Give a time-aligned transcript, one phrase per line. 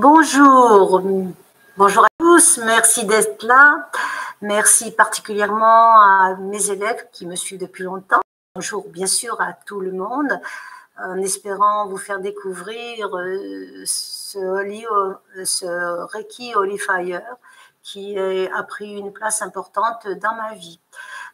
[0.00, 1.02] Bonjour,
[1.76, 3.90] bonjour à tous, merci d'être là.
[4.40, 8.20] Merci particulièrement à mes élèves qui me suivent depuis longtemps.
[8.54, 10.40] Bonjour bien sûr à tout le monde,
[10.98, 14.38] en espérant vous faire découvrir euh, ce,
[16.12, 17.36] Reiki Holy Fire
[17.82, 20.78] qui a pris une place importante dans ma vie.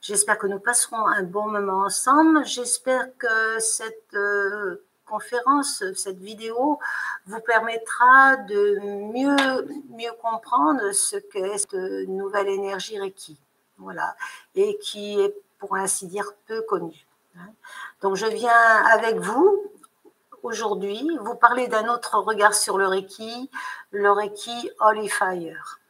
[0.01, 2.47] J'espère que nous passerons un bon moment ensemble.
[2.47, 6.79] J'espère que cette euh, conférence, cette vidéo,
[7.27, 8.79] vous permettra de
[9.13, 11.75] mieux, mieux comprendre ce qu'est cette
[12.09, 13.39] nouvelle énergie Reiki.
[13.79, 14.17] Voilà.
[14.55, 17.07] Et qui est, pour ainsi dire, peu connue.
[17.37, 17.49] Hein.
[18.03, 19.71] Donc, je viens avec vous
[20.43, 23.51] aujourd'hui vous parler d'un autre regard sur le Reiki,
[23.91, 25.81] le Reiki Holy Fire.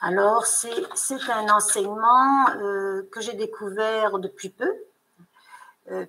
[0.00, 4.72] Alors, c'est un enseignement euh, que j'ai découvert depuis peu,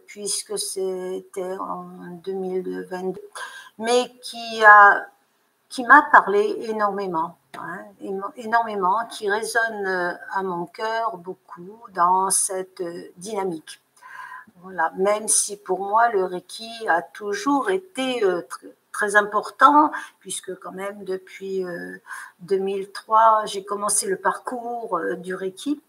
[0.06, 1.86] puisque c'était en
[2.24, 3.22] 2022,
[3.78, 5.08] mais qui a
[5.70, 7.84] qui m'a parlé énormément, hein,
[8.38, 13.82] énormément, qui résonne euh, à mon cœur beaucoup dans cette euh, dynamique.
[14.62, 18.24] Voilà, même si pour moi le Reiki a toujours été
[18.92, 21.64] très important, puisque quand même depuis
[22.40, 25.80] 2003, j'ai commencé le parcours du Reiki.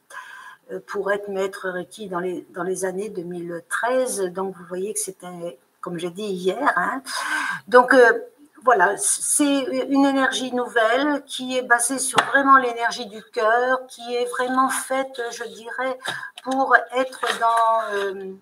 [0.70, 4.32] Euh, pour être maître Reiki dans les, dans les années 2013.
[4.32, 6.72] Donc, vous voyez que c'était, comme j'ai dit hier.
[6.76, 7.02] Hein.
[7.68, 8.12] Donc, euh,
[8.64, 14.26] voilà, c'est une énergie nouvelle qui est basée sur vraiment l'énergie du cœur, qui est
[14.26, 15.98] vraiment faite, je dirais,
[16.42, 18.32] pour être dans euh,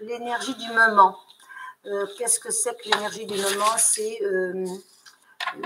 [0.00, 1.16] l'énergie du moment.
[2.16, 3.74] Qu'est-ce que c'est que l'énergie du moment?
[3.76, 4.20] C'est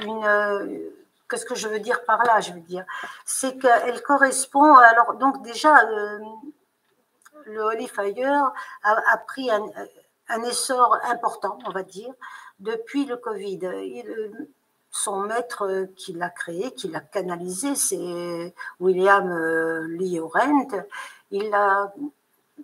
[0.03, 0.91] une
[1.29, 2.85] Qu'est-ce que je veux dire par là Je veux dire,
[3.25, 4.75] c'est qu'elle correspond.
[4.77, 6.19] Alors, donc, déjà, euh,
[7.47, 12.13] le Holy Fire a, pris un, essor important, on va dire,
[12.61, 13.61] depuis le Covid.
[13.65, 14.31] Euh,
[14.91, 20.19] son maître qui l'a créé, qui l'a canalisé, c'est William euh, Lee
[21.53, 21.93] a,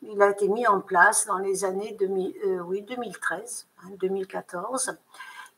[0.02, 1.94] il a été mis en place dans les années
[2.64, 3.66] oui, 2013,
[4.00, 4.96] 2014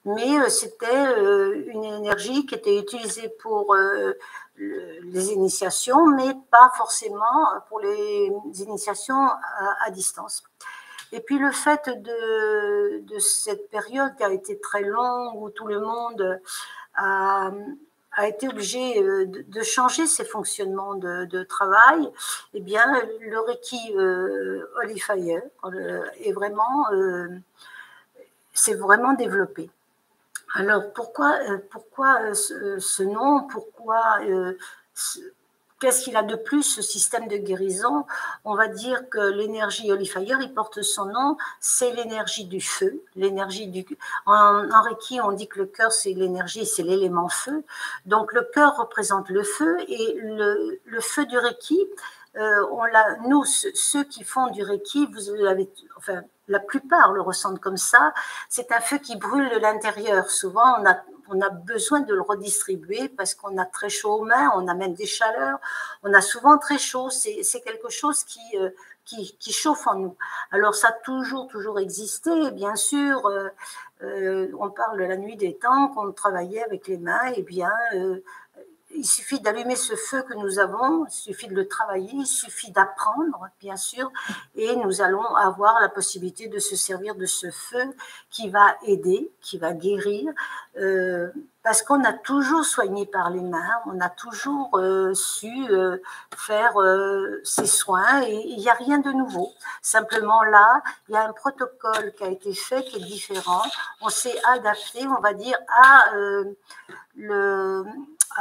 [0.05, 4.13] mais euh, c'était euh, une énergie qui était utilisée pour euh,
[4.59, 9.29] les initiations, mais pas forcément pour les initiations
[9.85, 10.45] à, distance.
[11.11, 15.81] Et puis le fait de, cette période qui a été très longue, où tout le
[15.81, 16.41] monde
[16.95, 17.51] a,
[18.29, 22.09] été obligé de, changer ses fonctionnements de, travail,
[22.53, 22.87] eh bien,
[23.21, 25.43] le Reiki euh, Fire
[26.21, 26.87] est vraiment,
[28.53, 29.69] s'est vraiment développé.
[30.55, 31.59] Alors pourquoi, euh,
[31.99, 33.43] euh, ce, nom?
[33.49, 34.57] Pourquoi euh,
[35.81, 38.07] Qu'est-ce qu'il a de plus, ce système de guérison?
[38.45, 43.67] On va dire que l'énergie Fire, il porte son nom, c'est l'énergie du feu, l'énergie
[43.67, 43.85] du...
[44.27, 47.65] En, Reiki, on dit que le cœur, c'est l'énergie, c'est l'élément feu.
[48.07, 51.81] Donc le cœur représente le feu et le, feu du Reiki,
[52.37, 57.61] on l'a, nous, ceux qui font du Reiki, vous avez, enfin, la plupart le ressentent
[57.61, 58.13] comme ça,
[58.49, 60.31] c'est un feu qui brûle de l'intérieur.
[60.31, 64.51] Souvent, on a, a besoin de le redistribuer parce qu'on a très chaud aux mains,
[64.55, 65.59] on amène des chaleurs,
[66.03, 68.71] on a souvent très chaud, c'est quelque chose qui, euh,
[69.05, 70.17] qui, qui, chauffe en nous.
[70.51, 73.27] Alors ça a toujours, toujours existé, bien sûr.
[73.27, 73.49] Euh,
[74.03, 77.71] euh, on parle de la nuit des temps, qu'on travaillait avec les mains, eh bien
[78.97, 82.71] il suffit d'allumer ce feu que nous avons, il suffit de le travailler, il suffit
[82.71, 84.11] d'apprendre, bien sûr,
[84.55, 87.85] et nous allons avoir la possibilité de se servir de ce feu
[88.31, 90.33] qui va aider, qui va guérir,
[90.79, 91.31] euh,
[91.63, 95.97] parce qu'on a toujours soigné par les mains, on a toujours euh, su euh,
[96.37, 96.75] faire
[97.43, 99.53] ces soins, et il n'y a rien de nouveau.
[99.83, 103.63] Simplement là, il y a un protocole qui a été fait qui est différent.
[104.03, 106.11] On s'est adapté, on va dire, à
[107.17, 107.85] le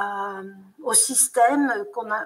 [0.01, 0.43] euh,
[0.81, 2.17] au système qu'on euh,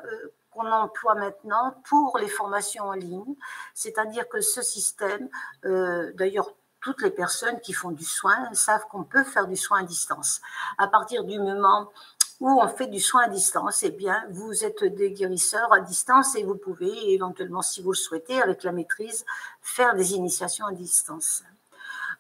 [0.58, 3.36] qu'on emploie maintenant pour les formations en ligne.
[3.76, 5.30] C'est-à-dire que ce système,
[5.66, 9.82] euh, d'ailleurs, toutes les personnes qui font du soin savent qu'on peut faire du soin
[9.82, 10.42] à distance.
[10.78, 11.92] À partir du moment
[12.40, 16.36] où on fait du soin à distance, eh bien, vous êtes des guérisseurs à distance
[16.36, 19.26] et vous pouvez éventuellement, si vous le souhaitez, avec la maîtrise,
[19.62, 21.44] faire des initiations à distance.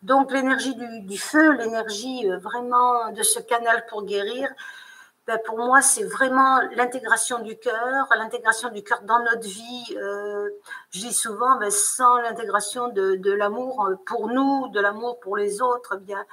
[0.01, 4.50] Donc, l'énergie du, feu, l'énergie vraiment de ce canal pour guérir,
[5.45, 9.97] pour moi, c'est vraiment l'intégration du cœur, l'intégration du cœur dans notre vie.
[9.97, 10.50] Euh,
[10.91, 15.97] je dis souvent, ben, sans l'intégration de, l'amour pour nous, de l'amour pour les autres,
[16.00, 16.25] eh bien,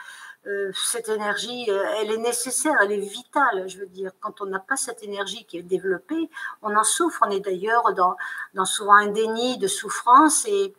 [0.47, 3.69] euh, cette énergie, euh, elle est nécessaire, elle est vitale.
[3.69, 6.31] Je veux dire, quand on n'a pas cette énergie qui est développée,
[6.63, 7.21] on en souffre.
[7.27, 8.15] On est d'ailleurs dans,
[8.55, 10.73] dans souvent un déni de souffrance et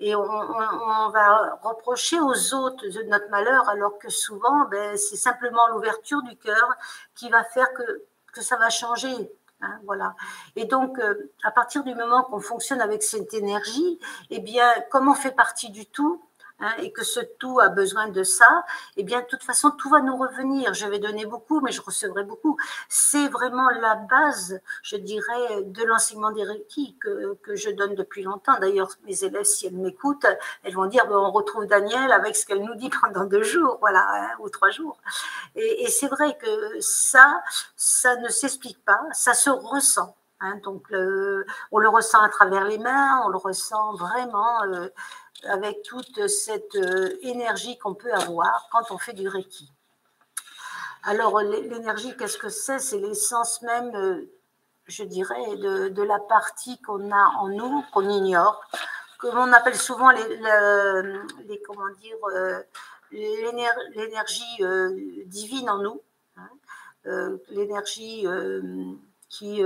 [0.00, 5.68] Et on, va reprocher aux autres de notre malheur, alors que souvent, ben, c'est simplement
[5.68, 6.68] l'ouverture du cœur
[7.14, 9.30] qui va faire que, que ça va changer.
[9.60, 10.14] Hein, voilà.
[10.56, 13.98] Et donc, euh, à partir du moment qu'on fonctionne avec cette énergie,
[14.30, 16.22] eh bien, comme on fait partie du tout,
[16.60, 18.64] Hein, et que ce tout a besoin de ça,
[18.96, 20.74] eh bien, de toute façon, tout va nous revenir.
[20.74, 22.58] Je vais donner beaucoup, mais je recevrai beaucoup.
[22.88, 28.58] C'est vraiment la base, je dirais, de l'enseignement des Reiki que, je donne depuis longtemps.
[28.60, 30.26] D'ailleurs, mes élèves, si elles m'écoutent,
[30.62, 34.06] elles vont dire, on retrouve Daniel avec ce qu'elle nous dit pendant deux jours, voilà,
[34.10, 34.98] hein, ou trois jours.
[35.56, 37.42] Et, et c'est vrai que ça,
[37.76, 40.14] ça ne s'explique pas, ça se ressent.
[40.42, 40.86] Hein, donc,
[41.70, 44.62] on le ressent à travers les mains, on le ressent vraiment.
[44.64, 44.88] Euh,
[45.44, 49.70] avec toute cette euh, énergie qu'on peut avoir quand on fait du Reiki.
[51.02, 52.78] Alors, l'énergie, qu'est-ce que c'est?
[52.78, 54.30] C'est l'essence même, euh,
[54.86, 58.60] je dirais, de, la partie qu'on a en nous, qu'on ignore,
[59.18, 60.36] que l'on appelle souvent les,
[61.46, 62.62] les, comment dire, euh,
[63.12, 64.62] l'énergie
[65.26, 66.02] divine en nous,
[66.36, 67.38] hein.
[67.48, 68.26] l'énergie
[69.30, 69.62] qui,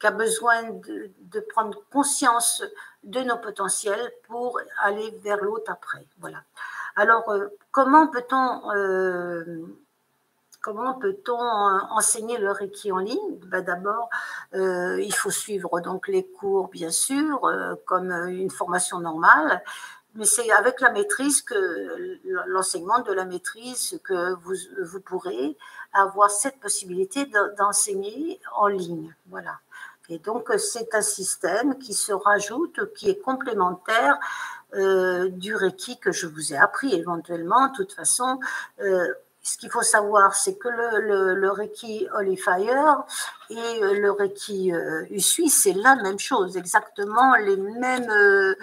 [0.00, 2.62] qui, a besoin de, prendre conscience
[3.02, 6.06] de nos potentiels pour aller vers l'autre après.
[6.20, 6.38] Voilà.
[6.98, 9.66] Alors, euh, comment peut-on euh,
[10.60, 13.38] comment peut-on euh, enseigner le Reiki en ligne?
[13.46, 14.10] Ben D'abord,
[14.52, 17.40] il faut suivre donc les cours, bien sûr,
[17.86, 19.62] comme une formation normale.
[20.14, 25.56] Mais c'est avec la maîtrise que l'enseignement de la maîtrise que vous, vous pourrez
[26.02, 29.14] avoir cette possibilité d'enseigner en ligne.
[29.28, 29.58] Voilà.
[30.08, 34.18] Et donc, c'est un système qui se rajoute, qui est complémentaire
[34.74, 37.68] euh, du Reiki que je vous ai appris éventuellement.
[37.68, 38.40] De toute façon,
[38.80, 39.06] euh,
[39.48, 43.04] ce qu'il faut savoir, c'est que le, Reiki Holy Fire
[43.48, 48.54] et euh, le Reiki euh, Usui, c'est la même chose, exactement les mêmes, euh,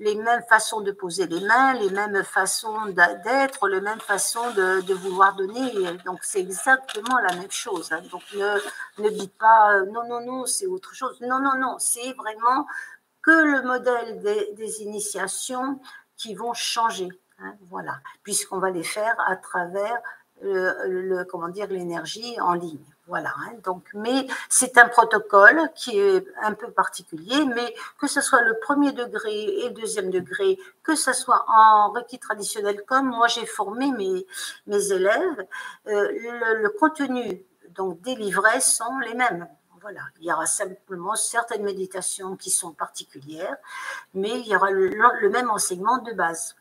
[0.00, 4.92] les mêmes façons de poser les mains, les mêmes façons d'être, les mêmes façons de,
[4.94, 5.70] vouloir donner.
[6.04, 7.92] Donc, c'est exactement la même chose.
[7.92, 8.02] Hein.
[8.10, 11.20] Donc, ne, ne dites pas non, non, non, c'est autre chose.
[11.20, 12.66] Non, non, non, c'est vraiment
[13.22, 15.80] que le modèle des, des initiations
[16.16, 17.08] qui vont changer.
[17.38, 20.00] Hein, voilà, puisqu'on va les faire à travers
[20.42, 22.84] le, comment dire l'énergie en ligne.
[23.08, 23.34] Voilà.
[23.40, 23.54] Hein.
[23.64, 28.58] donc, mais c'est un protocole qui est un peu particulier, mais que ce soit le
[28.60, 33.44] premier degré et le deuxième degré, que ce soit en requis traditionnel comme moi j'ai
[33.44, 34.26] formé mes,
[34.66, 35.46] mes élèves,
[35.88, 36.08] euh,
[36.62, 39.48] le, contenu donc des livrets sont les mêmes.
[39.80, 43.56] Voilà, il y aura simplement certaines méditations qui sont particulières,
[44.14, 46.54] mais il y aura le, même enseignement de base.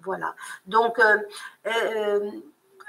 [0.00, 0.34] Voilà.
[0.66, 1.18] Donc, euh,
[1.66, 2.30] euh,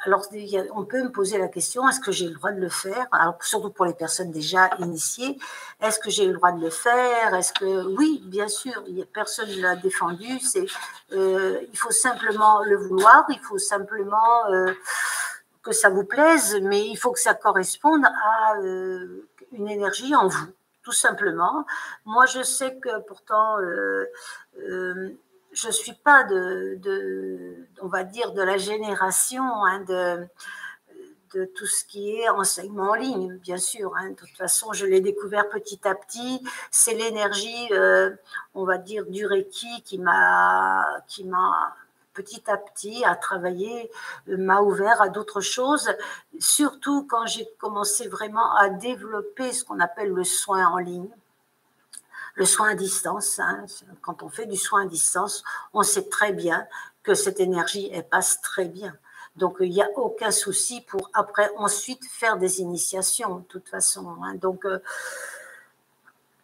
[0.06, 0.28] alors,
[0.76, 3.08] on peut me poser la question est-ce que j'ai le droit de le faire?
[3.42, 5.40] Surtout pour les personnes déjà initiées.
[5.82, 7.34] Est-ce que j'ai le droit de le faire?
[7.34, 10.40] Est-ce que oui, bien sûr, personne ne l'a défendu.
[10.40, 10.66] C'est,
[11.14, 13.26] euh, il faut simplement le vouloir.
[13.30, 14.72] Il faut simplement euh,
[15.64, 20.28] que ça vous plaise, mais il faut que ça corresponde à euh, une énergie en
[20.28, 20.48] vous,
[20.84, 21.66] tout simplement.
[22.06, 23.58] Moi, je sais que pourtant
[25.58, 26.80] je ne suis pas de,
[28.44, 30.28] la génération hein, de,
[31.56, 33.92] tout ce qui est enseignement en ligne, bien sûr.
[33.98, 34.12] Hein.
[34.12, 36.44] De toute façon, je l'ai découvert petit à petit.
[36.70, 38.12] C'est l'énergie, euh,
[38.54, 41.76] on va dire, du Reiki qui m'a, qui m'a
[42.14, 43.90] petit à petit à travailler,
[44.30, 45.90] euh, m'a ouvert à d'autres choses,
[46.40, 51.10] surtout quand j'ai commencé vraiment à développer ce qu'on appelle le soin en ligne
[52.38, 53.66] le soin à distance, hein,
[54.02, 56.68] quand on fait du soin à distance, on sait très bien
[57.02, 58.96] que cette énergie, passe très bien.
[59.36, 64.18] Donc, il n'y a aucun souci pour après, ensuite, faire des initiations, de toute façon.
[64.24, 64.36] Hein.
[64.36, 64.80] Donc, euh,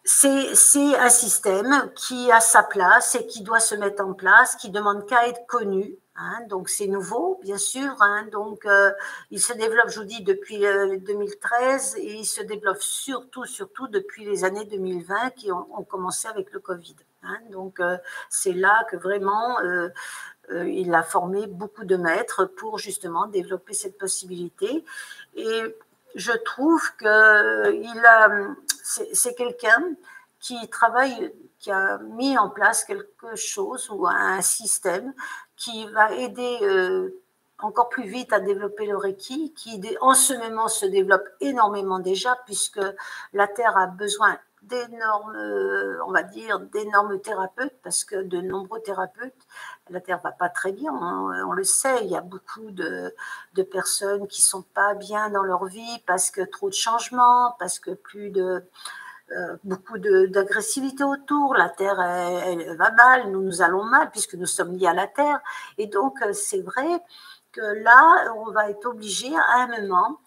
[0.04, 4.70] c'est un système qui a sa place et qui doit se mettre en place, qui
[4.70, 5.96] demande qu'à être connu.
[6.16, 7.96] Hein, donc c'est nouveau, bien sûr.
[8.00, 8.92] Hein, donc euh,
[9.32, 13.88] il se développe, je vous dis, depuis 2013 euh, et il se développe surtout, surtout
[13.88, 16.94] depuis les années 2020 qui ont, commencé avec le Covid.
[17.24, 17.96] Hein, donc euh,
[18.28, 19.58] c'est là que vraiment
[20.52, 24.84] il a formé beaucoup de maîtres pour justement développer cette possibilité.
[25.34, 25.62] Et
[26.14, 28.02] je trouve que il
[28.84, 29.96] c'est quelqu'un
[30.38, 35.14] qui travaille, qui a mis en place quelque chose ou un système
[35.64, 37.22] qui va aider euh,
[37.58, 42.36] encore plus vite à développer le Reiki, qui en ce moment se développe énormément déjà,
[42.44, 42.80] puisque
[43.32, 48.80] la Terre a besoin d'énormes, euh, on va dire, d'énormes thérapeutes, parce que de nombreux
[48.80, 49.46] thérapeutes,
[49.88, 53.14] la Terre va pas très bien, hein, on, le sait, il y a beaucoup de,
[53.54, 57.78] de, personnes qui sont pas bien dans leur vie, parce que trop de changements, parce
[57.78, 58.64] que plus de
[59.32, 64.46] euh, beaucoup d'agressivité autour, la Terre elle, va mal, nous nous allons mal puisque nous
[64.46, 65.40] sommes liés à la Terre.
[65.78, 67.00] Et donc euh, c'est vrai
[67.50, 70.20] que là, on va être obligé à un moment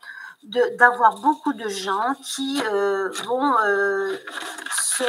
[0.47, 3.55] d'avoir beaucoup de gens qui euh, vont
[4.71, 5.03] se,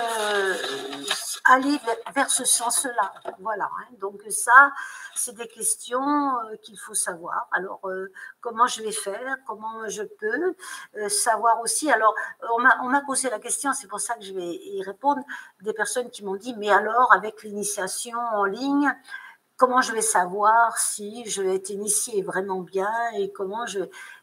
[1.49, 1.79] aller
[2.15, 3.13] vers, ce sens-là.
[3.41, 3.65] Voilà.
[3.65, 3.95] Hein.
[4.01, 4.73] Donc ça,
[5.15, 7.49] c'est des questions euh, qu'il faut savoir.
[7.53, 9.37] Alors, euh, comment je vais faire?
[9.47, 10.55] Comment je peux
[10.97, 11.91] euh, savoir aussi?
[11.91, 12.15] Alors,
[12.53, 15.23] on m'a posé la question, c'est pour ça que je vais y répondre,
[15.63, 18.95] des personnes qui m'ont dit, mais alors, avec l'initiation en ligne,
[19.59, 23.81] comment je vais savoir si je vais être initiée vraiment bien et comment je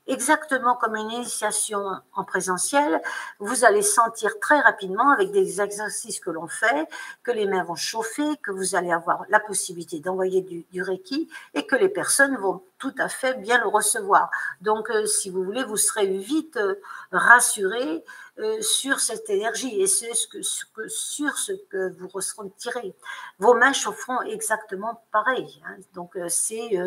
[0.08, 3.01] exactement comme une initiation en présentiel,
[3.39, 6.88] vous allez sentir très rapidement avec des exercices que l'on fait
[7.24, 11.27] que les mains vont chauffer, que vous allez avoir la possibilité d'envoyer du, du Reiki
[11.54, 14.30] et que les personnes vont tout à fait bien le recevoir.
[14.62, 16.75] Donc, euh, si vous voulez, vous serez vite euh,
[17.12, 18.04] rassuré
[18.39, 20.42] euh, sur cette énergie et c'est ce que,
[20.89, 22.94] sur ce que vous ressentirez.
[23.39, 25.62] Vos mains chaufferont exactement pareil.
[25.65, 25.77] Hein.
[25.94, 26.77] Donc, c'est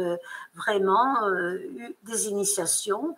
[0.55, 1.17] vraiment
[2.02, 3.14] des initiations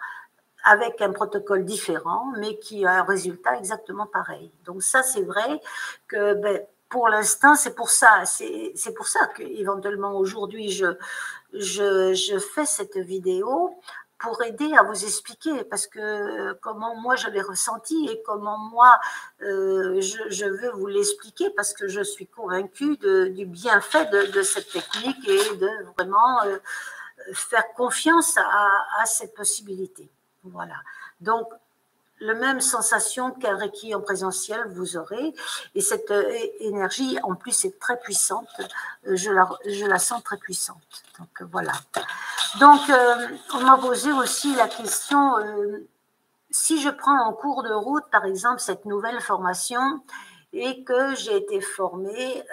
[0.65, 4.51] avec un protocole différent, mais qui a un résultat exactement pareil.
[4.65, 5.61] Donc ça, c'est vrai
[6.09, 10.87] que ben, pour l'instant, c'est pour ça, c'est pour ça qu'éventuellement aujourd'hui, je,
[11.53, 13.77] je, fais cette vidéo
[14.21, 18.99] pour aider à vous expliquer, parce que comment moi je l'ai ressenti et comment moi
[19.43, 25.27] euh, je, veux vous l'expliquer, parce que je suis convaincue du bienfait de, cette technique
[25.27, 26.59] et de vraiment euh,
[27.33, 30.11] faire confiance à, à cette possibilité.
[30.45, 30.77] Voilà.
[31.21, 31.49] Donc,
[32.21, 35.35] la même sensation qu'un Reiki en présentiel vous aurez.
[35.75, 38.49] Et cette euh, énergie, en plus, est très puissante.
[39.07, 40.77] Euh, je la, je la sens très puissante.
[41.19, 41.73] Donc, euh, voilà.
[42.59, 42.81] Donc,
[43.55, 45.35] on m'a posé aussi la question,
[46.51, 50.03] si je prends en cours de route, par exemple, cette nouvelle formation
[50.53, 52.45] et que j'ai été formée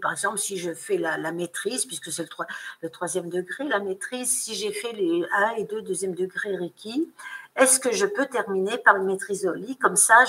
[0.00, 2.44] par exemple, si je fais la, maîtrise, puisque c'est le,
[2.82, 7.08] le, troisième degré, la maîtrise, si j'ai fait les 1 et 2 deuxième degré Reiki,
[7.56, 10.24] est-ce que je peux terminer par une maîtrise Holy Comme ça,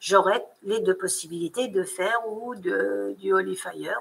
[0.00, 4.00] j'aurai les deux possibilités de faire ou du Holy Fire.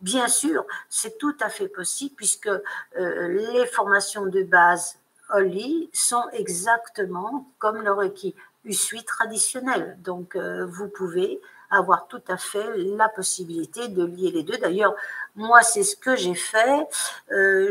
[0.00, 4.98] Bien sûr, c'est tout à fait possible puisque euh, les formations de base
[5.32, 8.34] Holy sont exactement comme le Reiki
[8.66, 9.96] U8 traditionnel.
[10.02, 11.40] Donc, euh, vous pouvez
[11.72, 14.58] avoir tout à fait la possibilité de lier les deux.
[14.58, 14.94] D'ailleurs,
[15.34, 16.86] moi, c'est ce que j'ai fait.
[17.32, 17.68] Euh,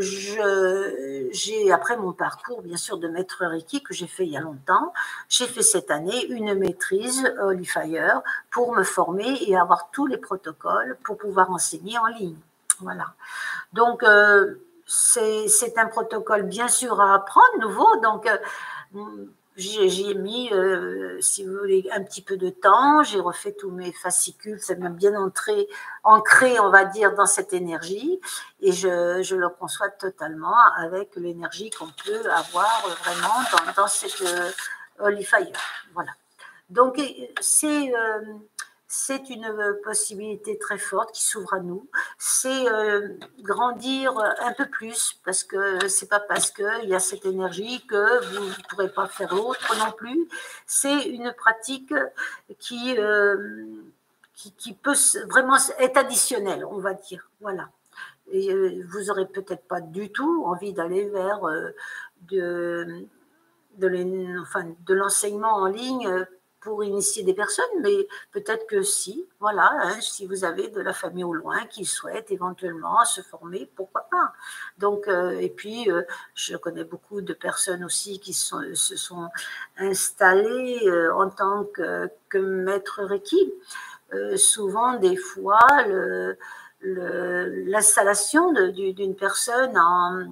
[1.31, 4.41] j'ai, après mon parcours, bien sûr, de maître Reiki que j'ai fait il y a
[4.41, 4.93] longtemps,
[5.29, 7.31] j'ai fait cette année une maîtrise
[7.65, 12.37] Fire pour me former et avoir tous les protocoles pour pouvoir enseigner en ligne.
[12.79, 13.13] Voilà.
[13.73, 14.55] Donc, euh,
[14.87, 17.95] c'est un protocole bien sûr à apprendre, nouveau.
[18.01, 18.37] Donc, euh,
[19.57, 23.03] J'y ai mis, euh, si vous voulez, un petit peu de temps.
[23.03, 24.59] J'ai refait tous mes fascicules.
[24.61, 25.67] Ça m'a bien entré,
[26.03, 28.21] ancré, on va dire, dans cette énergie.
[28.61, 34.21] Et je, je le conçois totalement avec l'énergie qu'on peut avoir vraiment dans, dans cette
[34.21, 34.51] euh,
[34.99, 35.47] Holy Fire.
[35.93, 36.11] Voilà.
[36.69, 37.01] Donc,
[37.41, 37.93] c'est.
[37.93, 38.21] Euh,
[38.93, 41.87] c'est une euh, possibilité très forte qui s'ouvre à nous.
[42.17, 43.07] C'est euh,
[43.39, 48.25] grandir un peu plus parce que c'est pas parce qu'il y a cette énergie que
[48.25, 50.27] vous ne pourrez pas faire l'autre non plus.
[50.65, 51.93] C'est une pratique
[52.59, 53.65] qui, euh,
[54.35, 54.97] qui, peut
[55.29, 57.29] vraiment être additionnelle, on va dire.
[57.39, 57.69] Voilà.
[58.29, 61.39] Et vous aurez peut-être pas du tout envie d'aller vers
[62.23, 63.05] de,
[63.77, 66.25] de l'enseignement en ligne
[66.61, 70.93] pour initier des personnes, mais peut-être que si, voilà, hein, si vous avez de la
[70.93, 74.33] famille au loin qui souhaite éventuellement se former, pourquoi pas.
[74.77, 76.03] Donc, euh, et puis, euh,
[76.35, 79.29] je connais beaucoup de personnes aussi qui se sont
[79.77, 83.53] installées euh, en tant que maître Reiki.
[84.35, 85.67] souvent, des fois,
[86.81, 90.25] l'installation d'une personne en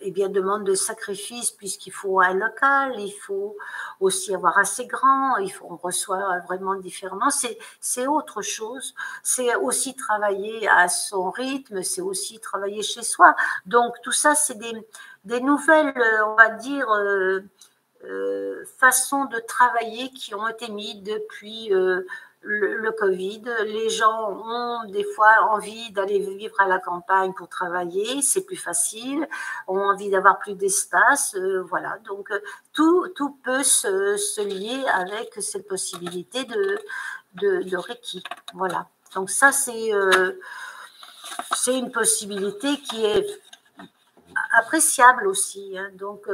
[0.00, 3.56] eh bien, demande de sacrifice puisqu'il faut un local, il faut
[4.00, 7.30] aussi avoir assez grand, il faut, on reçoit vraiment différemment.
[7.80, 8.94] C'est autre chose.
[9.22, 13.34] C'est aussi travailler à son rythme, c'est aussi travailler chez soi.
[13.66, 14.72] Donc tout ça, c'est des,
[15.24, 15.94] des, nouvelles,
[16.26, 17.40] on va dire, euh,
[18.04, 22.06] euh, façons de travailler qui ont été mises depuis euh,
[22.46, 23.42] le, Covid.
[23.64, 28.56] Les gens ont des fois envie d'aller vivre à la campagne pour travailler, c'est plus
[28.56, 29.28] facile,
[29.66, 31.98] ont envie d'avoir plus d'espace, euh, voilà.
[32.04, 32.40] Donc euh,
[32.72, 36.78] tout, tout peut se, se, lier avec cette possibilité de,
[37.34, 38.22] de, de Reiki,
[38.54, 38.88] voilà.
[39.14, 40.32] Donc ça, c'est euh,
[41.66, 43.26] une possibilité qui est
[44.52, 45.76] appréciable aussi.
[45.76, 45.90] Hein.
[45.94, 46.28] Donc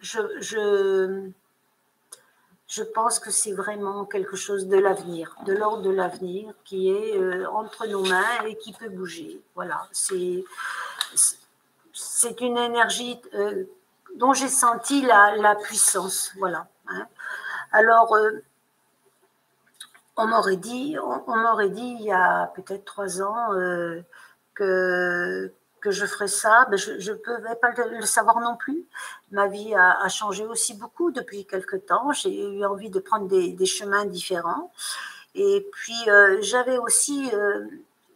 [0.00, 1.30] je, je
[2.74, 7.16] je pense que c'est vraiment quelque chose de l'avenir, de l'ordre de l'avenir qui est
[7.16, 9.40] euh, entre nos mains et qui peut bouger.
[9.54, 10.44] Voilà, c'est
[11.92, 13.64] c'est une énergie euh,
[14.16, 16.32] dont j'ai senti la, puissance.
[16.38, 16.66] Voilà.
[16.88, 17.06] Hein.
[17.70, 18.42] Alors, euh,
[20.16, 23.50] on m'aurait dit, on, m'aurait dit il y a peut-être trois ans
[24.54, 25.52] que
[25.84, 28.86] que je ferais ça, mais je ne pouvais pas le, savoir non plus.
[29.32, 32.10] Ma vie a, changé aussi beaucoup depuis quelque temps.
[32.12, 34.72] J'ai eu envie de prendre des, chemins différents.
[35.34, 37.66] Et puis, euh, j'avais aussi euh,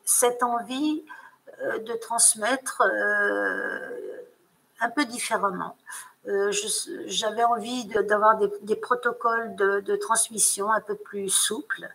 [0.02, 1.04] cette envie
[1.60, 2.82] euh, de transmettre
[4.80, 5.76] un peu différemment.
[7.06, 11.88] J'avais envie d'avoir des, protocoles de, transmission un peu plus souples.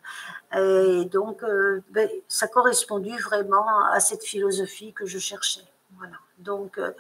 [0.56, 1.44] Et donc,
[1.92, 5.66] ben, ça correspondait vraiment à cette philosophie que je cherchais.
[5.98, 6.18] Voilà.
[6.40, 6.92] Donc, euh,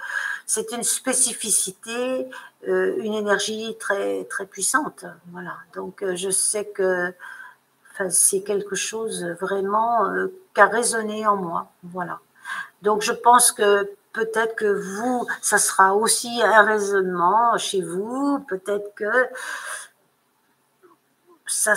[0.45, 2.27] c'est une spécificité,
[2.67, 5.05] euh, une énergie très, très puissante.
[5.31, 5.55] Voilà.
[5.75, 7.13] Donc, euh, je sais que
[8.09, 10.11] c'est quelque chose vraiment
[10.55, 11.71] qui a résonné en moi.
[11.83, 12.19] Voilà.
[12.81, 18.39] Donc, je pense que peut-être que vous, ça sera aussi un raisonnement chez vous.
[18.47, 19.29] Peut-être que
[21.45, 21.73] ça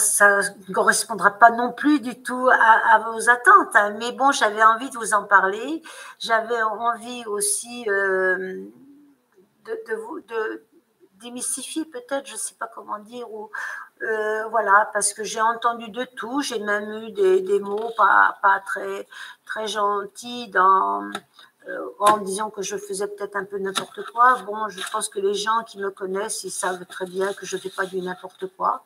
[0.68, 3.74] ne correspondra pas non plus du tout à, vos attentes.
[3.74, 3.96] Hein.
[3.98, 5.82] Mais bon, j'avais envie de vous en parler.
[6.18, 8.64] J'avais envie aussi euh,
[9.64, 10.20] de, vous
[11.14, 13.50] démystifier peut-être, je ne sais pas comment dire, ou
[14.02, 16.42] euh, voilà, parce que j'ai entendu de tout.
[16.42, 18.38] J'ai même eu des, mots pas,
[19.44, 21.10] très gentils dans
[21.98, 24.38] en disant que je faisais peut-être un peu n'importe quoi.
[24.46, 27.56] Bon, je pense que les gens qui me connaissent, ils savent très bien que je
[27.56, 28.82] ne fais pas du n'importe quoi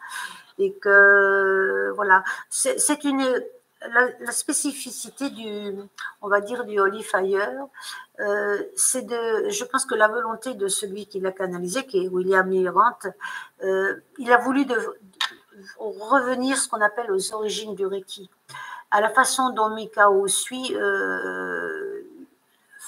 [0.58, 3.42] et que voilà, c'est une
[3.88, 5.74] la, spécificité du,
[6.22, 7.66] on va dire du Holy Fire,
[8.20, 12.08] euh, c'est de, je pense que la volonté de celui qui l'a canalisé, qui est
[12.08, 12.98] William Mirant,
[13.62, 14.76] euh, il a voulu de,
[15.78, 18.30] revenir ce qu'on appelle aux origines du Reiki,
[18.90, 21.79] à la façon dont Mikao suit euh,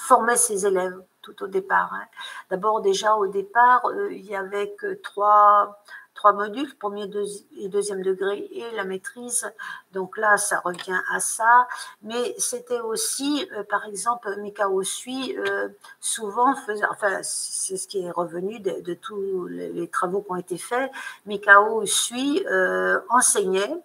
[0.03, 1.93] formait ses élèves tout au départ.
[1.93, 2.05] Hein.
[2.49, 5.81] D'abord déjà au départ, il y avait que trois
[6.13, 7.09] trois modules, premier
[7.57, 9.51] et deuxième degré et la maîtrise.
[9.91, 11.67] Donc là, ça revient à ça.
[12.01, 15.67] Mais c'était aussi, euh, par exemple, Mikao Sui, euh,
[15.99, 20.57] souvent faisait, enfin, c'est ce qui est revenu de, tous les, travaux qui ont été
[20.57, 20.91] faits.
[21.25, 23.75] Mikao Sui euh, enseignait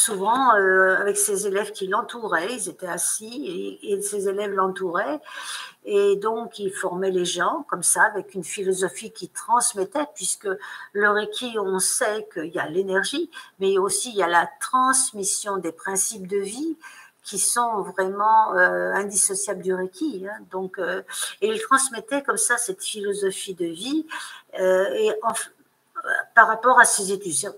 [0.00, 5.20] souvent euh, avec ses élèves qui l'entouraient, ils étaient assis et, ses élèves l'entouraient.
[5.84, 10.48] Et donc, il formait les gens comme ça, avec une philosophie qui transmettait, puisque
[10.92, 15.56] le Reiki, on sait qu'il y a l'énergie, mais aussi il y a la transmission
[15.58, 16.76] des principes de vie
[17.22, 20.26] qui sont vraiment euh, indissociables du Reiki.
[20.26, 20.38] Hein.
[20.50, 21.02] Donc, euh,
[21.42, 24.06] et il transmettait comme ça cette philosophie de vie.
[24.54, 25.32] et en,
[26.34, 27.52] par rapport à ses étudiants,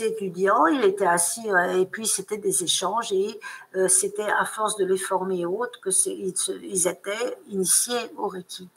[0.00, 3.40] étudiants, il était assis euh, et puis c'était des échanges et
[3.76, 8.68] euh, c'était à force de les former et autres que ils, étaient initiés au Reiki.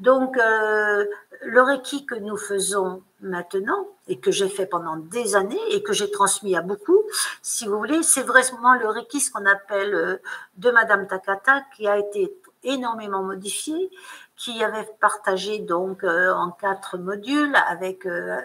[0.00, 1.04] Donc euh,
[1.42, 5.92] le Reiki que nous faisons maintenant et que j'ai fait pendant des années et que
[5.92, 7.02] j'ai transmis à beaucoup,
[7.42, 10.20] si vous voulez, c'est vraiment le Reiki ce qu'on appelle
[10.56, 12.34] de Madame Takata qui a été
[12.64, 13.90] énormément modifié
[14.38, 18.40] qui avait partagé donc euh, en quatre modules avec euh,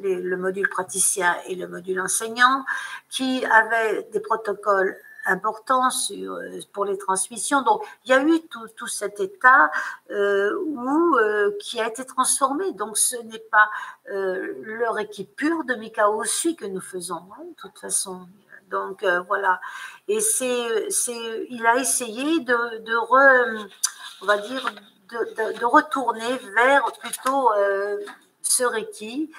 [0.00, 2.64] le module praticien et le module enseignant,
[3.10, 7.62] qui avait des protocoles importants euh, pour les transmissions.
[7.62, 9.70] Donc, il y a eu tout, tout cet état
[10.08, 11.16] où,
[11.60, 12.70] qui a été transformé.
[12.72, 13.68] Donc, ce n'est pas
[14.06, 18.28] leur équipe pure de Mikao Sui que nous faisons, hein, de toute façon.
[18.70, 19.60] Donc, voilà.
[20.06, 20.86] Et c'est,
[21.50, 23.66] il a essayé de, de re,
[24.22, 24.64] on va dire,
[25.10, 27.98] de, retourner vers plutôt euh,
[28.42, 29.30] ce Reiki,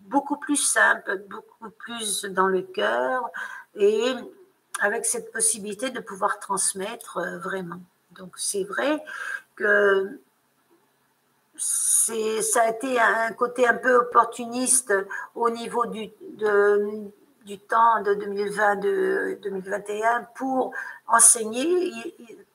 [0.00, 3.30] beaucoup plus simple, beaucoup plus dans le cœur
[3.74, 4.14] et
[4.80, 7.80] avec cette possibilité de pouvoir transmettre euh, vraiment.
[8.12, 9.02] Donc c'est vrai
[9.56, 10.18] que
[11.56, 14.92] ça a été un côté un peu opportuniste
[15.34, 16.10] au niveau du,
[17.44, 20.72] du temps de 2020-2021 pour
[21.12, 21.92] enseigner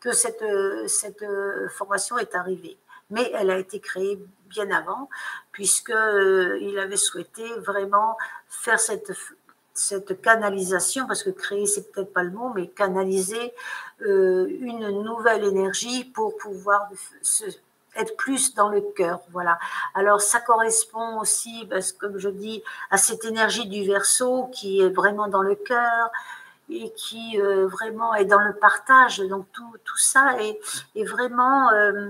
[0.01, 0.43] que cette,
[0.87, 1.25] cette
[1.69, 2.77] formation est arrivée.
[3.09, 5.09] Mais elle a été créée bien avant,
[5.51, 8.17] puisqu'il euh, avait souhaité vraiment
[8.49, 9.13] faire cette,
[9.73, 13.53] cette canalisation, parce que créer, c'est peut-être pas le mot, mais canaliser
[14.01, 16.89] euh, une nouvelle énergie pour pouvoir
[17.95, 19.21] être plus dans le cœur.
[19.31, 19.57] Voilà.
[19.93, 24.81] Alors ça correspond aussi, parce que comme je dis, à cette énergie du verso qui
[24.81, 26.11] est vraiment dans le cœur
[26.69, 29.19] et qui euh, vraiment est dans le partage.
[29.19, 30.59] Donc tout, tout ça est,
[30.95, 32.09] est vraiment, euh,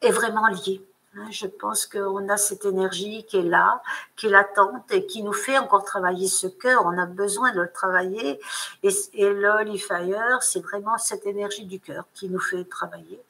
[0.00, 0.84] est vraiment lié.
[1.16, 3.80] Hein, je pense qu'on a cette énergie qui est là,
[4.16, 6.82] qui est latente et qui nous fait encore travailler ce cœur.
[6.86, 8.40] On a besoin de le travailler.
[8.82, 13.20] Et, et Fire, c'est vraiment cette énergie du cœur qui nous fait travailler.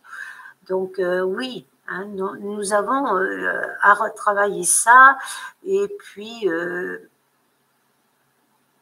[0.66, 5.18] Donc euh, oui, hein, nous, avons euh, à retravailler ça.
[5.64, 6.48] Et puis,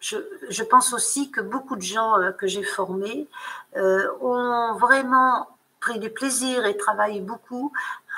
[0.03, 3.29] je, pense aussi que beaucoup de gens que j'ai formés
[3.77, 5.49] ont vraiment
[5.81, 7.73] pris du plaisir et travaillent beaucoup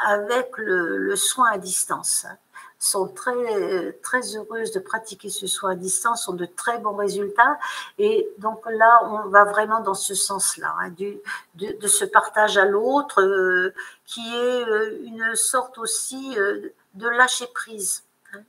[0.07, 2.27] avec le, soin à distance
[2.85, 7.59] sont très, très heureuses de pratiquer ce soin à distance, ont de très bons résultats.
[7.99, 11.19] Et donc là, on va vraiment dans ce sens-là, hein, de,
[11.55, 17.47] de, ce partage à l'autre, euh, qui est euh, une sorte aussi euh, de lâcher
[17.55, 18.05] prise.
[18.35, 18.41] Hein.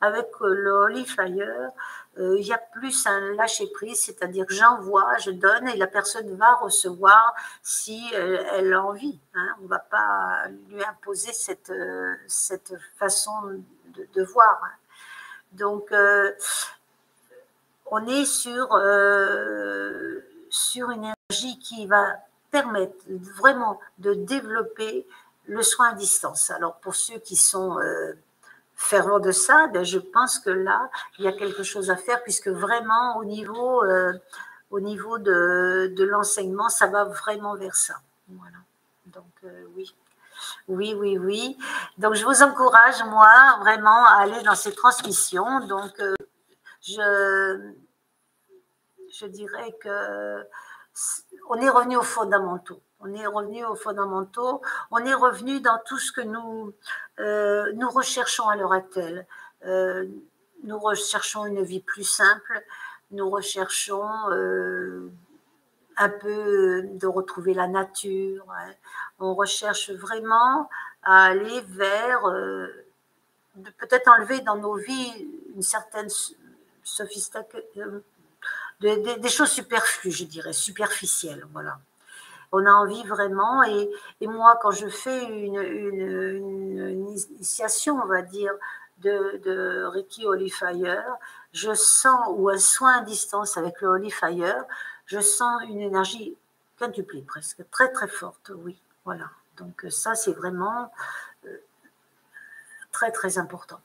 [0.00, 1.70] Avec le Holy Fire,
[2.18, 6.36] euh, il y a plus un lâcher prise, c'est-à-dire j'envoie, je donne et la personne
[6.36, 9.18] va recevoir si elle, a envie.
[9.34, 9.48] Hein.
[9.60, 13.32] On ne va pas lui imposer cette, euh, cette façon
[14.14, 14.60] de, voir.
[15.52, 16.32] Donc, euh,
[17.86, 18.68] on est sur,
[20.50, 22.16] sur une énergie qui va
[22.50, 25.06] permettre vraiment de développer
[25.46, 26.50] le soin à distance.
[26.50, 27.78] Alors, pour ceux qui sont
[28.76, 32.22] fervent de ça, ben je pense que là, il y a quelque chose à faire
[32.22, 34.12] puisque vraiment au niveau, euh,
[34.70, 37.94] de l'enseignement, ça va vraiment vers ça.
[38.28, 38.56] Voilà.
[39.06, 39.94] Donc euh, oui.
[40.68, 41.56] Oui, oui, oui.
[41.98, 45.60] Donc je vous encourage, moi, vraiment à aller dans ces transmissions.
[45.66, 46.14] Donc euh,
[46.82, 47.72] je,
[49.12, 50.44] je dirais que
[51.48, 52.80] on est revenu aux fondamentaux.
[53.04, 54.62] On est revenu aux fondamentaux.
[54.90, 56.72] On est revenu dans tout ce que nous,
[57.20, 59.26] euh, nous recherchons à l'heure actuelle.
[59.66, 60.06] Euh,
[60.62, 62.64] nous recherchons une vie plus simple.
[63.10, 65.10] Nous recherchons euh,
[65.98, 68.46] un peu de retrouver la nature.
[68.56, 68.72] Hein.
[69.18, 70.70] On recherche vraiment
[71.02, 76.08] à aller vers, de peut-être enlever dans nos vies une certaine
[76.82, 78.02] sophistication,
[78.80, 81.46] des, choses superflues, je dirais, superficielles.
[81.52, 81.78] Voilà
[82.54, 83.62] on a envie vraiment.
[83.64, 83.90] Et,
[84.26, 88.52] moi, quand je fais une, initiation, on va dire,
[88.98, 91.16] de, de Reiki Fire,
[91.52, 94.64] je sens, ou un soin à distance avec le Holy Fire,
[95.06, 96.36] je sens une énergie
[96.78, 98.80] quintuplée presque, très très forte, oui.
[99.04, 99.30] Voilà.
[99.56, 100.92] Donc ça, c'est vraiment
[101.46, 101.56] euh,
[102.92, 103.80] très très important.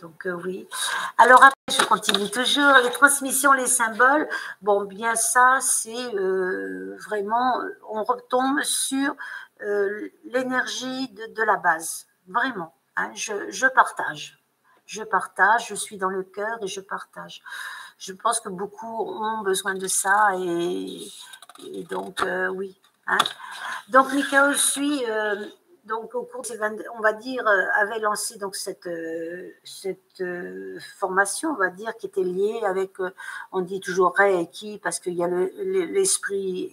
[0.00, 0.68] Donc euh, oui.
[1.16, 2.72] Alors après, je continue toujours.
[2.84, 4.28] Les transmissions, les symboles,
[4.62, 7.60] bon, bien ça, c'est euh, vraiment,
[7.90, 9.14] on retombe sur
[9.62, 12.06] euh, l'énergie de, la base.
[12.28, 12.74] Vraiment.
[12.96, 13.10] Hein.
[13.14, 14.38] je, partage.
[14.86, 17.42] Je partage, je suis dans le cœur et je partage.
[17.98, 21.08] Je pense que beaucoup ont besoin de ça et,
[21.90, 22.78] donc oui.
[23.08, 23.18] Hein.
[23.88, 25.02] Donc je suis
[25.88, 26.58] donc au cours de ces
[26.94, 31.96] on va dire, euh, avait lancé donc cette, euh, cette euh, formation, on va dire,
[31.96, 32.92] qui était liée avec,
[33.52, 36.70] on dit toujours Reiki parce qu'il y a l'esprit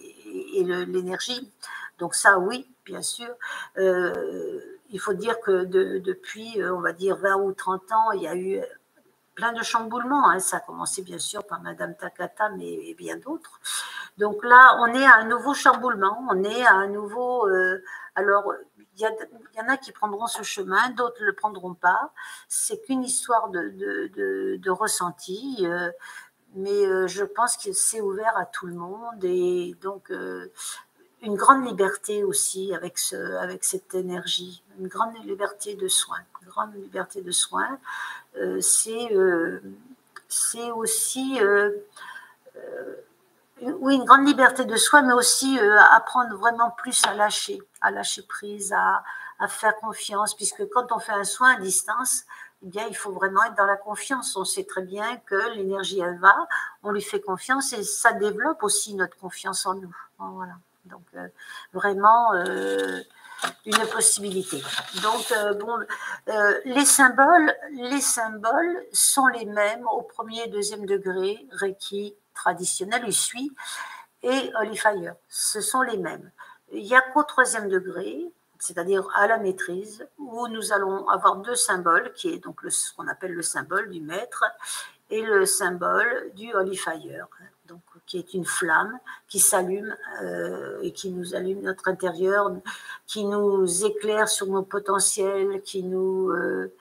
[0.54, 1.50] et l'énergie.
[1.98, 3.28] Donc ça, oui, bien sûr.
[3.76, 8.36] il faut dire que depuis, on va dire, 20 ou 30 ans, il y a
[8.36, 8.60] eu
[9.34, 10.28] plein de chamboulements.
[10.28, 10.38] Hein.
[10.40, 13.60] Ça a commencé bien sûr par Madame Takata, mais bien d'autres.
[14.18, 17.48] Donc là, on est à un nouveau chamboulement, on est à un nouveau...
[18.14, 18.52] alors,
[18.98, 19.02] il
[19.56, 22.12] y, en a qui prendront ce chemin, d'autres ne le prendront pas.
[22.48, 25.58] C'est qu'une histoire de, ressenti.
[25.62, 25.90] Euh,
[26.54, 30.50] mais euh, je pense que c'est ouvert à tout le monde et donc euh,
[31.20, 36.22] une grande liberté aussi avec, ce, avec cette énergie, une grande liberté de soins.
[36.42, 37.78] Une grande liberté de soins,
[38.60, 39.10] c'est
[40.70, 41.38] aussi
[43.62, 47.90] oui, une grande liberté de soi, mais aussi euh, apprendre vraiment plus à lâcher, à
[47.90, 49.02] lâcher prise, à,
[49.48, 52.24] faire confiance, puisque quand on fait un soin à distance,
[52.62, 54.34] eh bien, il faut vraiment être dans la confiance.
[54.36, 56.34] On sait très bien que l'énergie, elle va,
[56.82, 59.94] on lui fait confiance et ça développe aussi notre confiance en nous.
[60.18, 60.54] Voilà.
[60.86, 61.28] Donc, euh,
[61.74, 63.02] vraiment, euh,
[63.66, 64.62] une possibilité.
[65.02, 65.78] Donc, bon,
[66.64, 73.50] les symboles, les symboles sont les mêmes au premier et deuxième degré, Reiki, traditionnel, suit
[74.22, 75.14] et Holy Fire.
[75.28, 76.30] Ce sont les mêmes.
[76.72, 78.24] Il n'y a qu'au troisième degré,
[78.58, 83.08] c'est-à-dire à la maîtrise, où nous allons avoir deux symboles, qui est donc ce qu'on
[83.08, 84.44] appelle le symbole du maître
[85.10, 87.28] et le symbole du Holy Fire,
[87.66, 92.52] donc, qui est une flamme qui s'allume euh, et qui nous allume notre intérieur,
[93.06, 96.30] qui nous éclaire sur nos potentiels, qui nous...
[96.30, 96.72] Euh,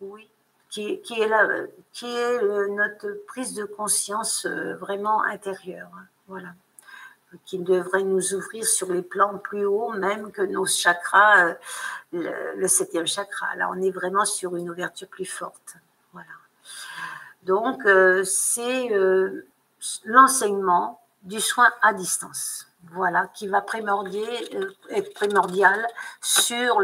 [0.00, 0.28] oui,
[0.76, 5.90] qui, est, euh, notre prise de conscience euh, vraiment intérieure.
[6.28, 6.48] Voilà.
[7.44, 11.54] qui devrait nous ouvrir sur les plans plus hauts, même que nos chakras,
[12.14, 13.54] euh, le, septième chakra.
[13.56, 15.76] Là, on est vraiment sur une ouverture plus forte.
[16.12, 16.26] Voilà.
[17.44, 17.82] Donc,
[18.24, 18.90] c'est
[20.04, 22.66] l'enseignement du soin à distance.
[22.92, 23.64] Voilà, qui va
[24.90, 25.86] être primordial
[26.20, 26.80] sur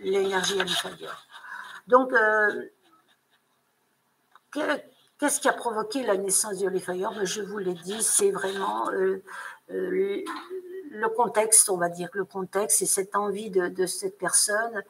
[0.00, 1.25] l'énergie inférieure.
[1.86, 2.12] Donc,
[5.18, 8.90] Qu'est-ce qui a provoqué la naissance du Fire ben, Je vous l'ai dit, c'est vraiment
[8.90, 9.22] euh,
[9.70, 10.22] euh,
[10.90, 14.82] le contexte, on va dire, le contexte et cette envie de, cette personne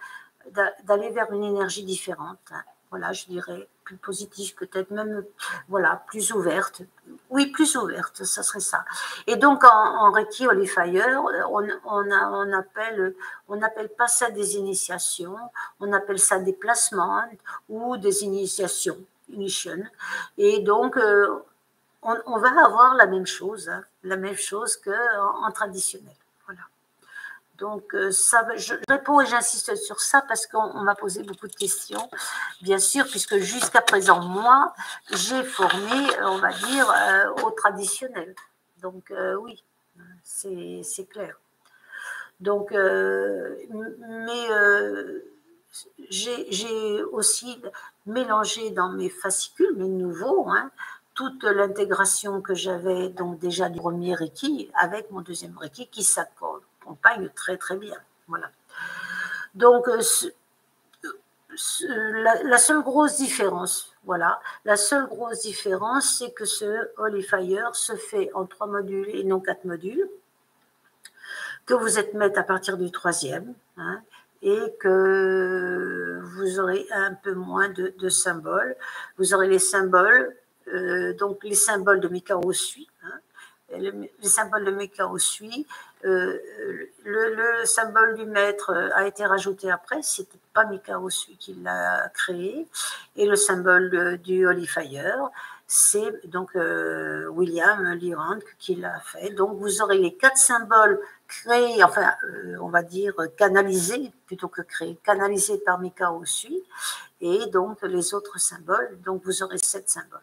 [0.84, 2.52] d'aller vers une énergie différente.
[2.90, 5.24] Voilà, je dirais plus positive, peut-être même,
[5.68, 6.82] voilà, plus ouverte.
[7.30, 8.84] Oui, plus ouverte, ça serait ça.
[9.26, 13.14] Et donc, en, Reiki Holy Fire, on, on, on appelle,
[13.48, 15.38] on appelle pas ça des initiations,
[15.80, 17.22] on appelle ça des placements
[17.68, 18.98] ou des initiations.
[20.38, 21.44] Et donc, euh,
[22.02, 26.14] on, va avoir la même chose, hein, la même chose qu'en en traditionnel.
[27.58, 31.54] Donc, euh, ça, je réponds et j'insiste sur ça parce qu'on m'a posé beaucoup de
[31.54, 32.10] questions,
[32.60, 34.74] bien sûr, puisque jusqu'à présent, moi,
[35.10, 38.34] j'ai formé, on va dire, euh, au traditionnel.
[38.82, 39.64] Donc, oui,
[40.22, 41.38] c'est clair.
[42.40, 44.46] Donc, mais
[46.10, 47.62] j'ai aussi
[48.04, 50.70] mélangé dans mes fascicules, mes nouveaux, hein,
[51.14, 56.04] toute l'intégration que j'avais donc déjà du premier Reiki avec mon deuxième Reiki qui
[57.34, 57.96] très très bien.
[58.28, 58.50] Voilà.
[59.54, 60.02] Donc euh,
[62.44, 67.96] la, seule grosse différence, voilà, la seule grosse différence, c'est que ce Holy Fire se
[67.96, 70.08] fait en trois modules et non quatre modules,
[71.64, 73.54] que vous êtes maître à partir du troisième.
[73.78, 74.02] Hein,
[74.42, 78.76] et que vous aurez un peu moins de, symboles.
[79.18, 80.36] Vous aurez les symboles,
[80.68, 82.86] euh, donc les symboles de Mikao Sui.
[83.74, 83.78] Hein,
[84.22, 85.66] les symboles de Mikao Sui.
[86.04, 86.38] Euh,
[87.04, 92.66] le, symbole du maître a été rajouté après, c'était pas Mikao Sui qui l'a créé.
[93.16, 95.30] Et le symbole du Holy Fire,
[95.66, 99.30] c'est donc euh, William Lirand qui l'a fait.
[99.30, 104.62] Donc vous aurez les quatre symboles créé, enfin, euh, on va dire canalisé plutôt que
[104.62, 106.62] créé, canalisé par Mikao Sui,
[107.20, 108.98] et donc les autres symboles.
[109.04, 110.20] Donc vous aurez sept symboles.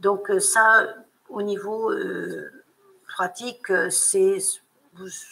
[0.00, 0.94] Donc ça,
[1.28, 2.50] au niveau euh,
[3.06, 4.38] pratique, c'est,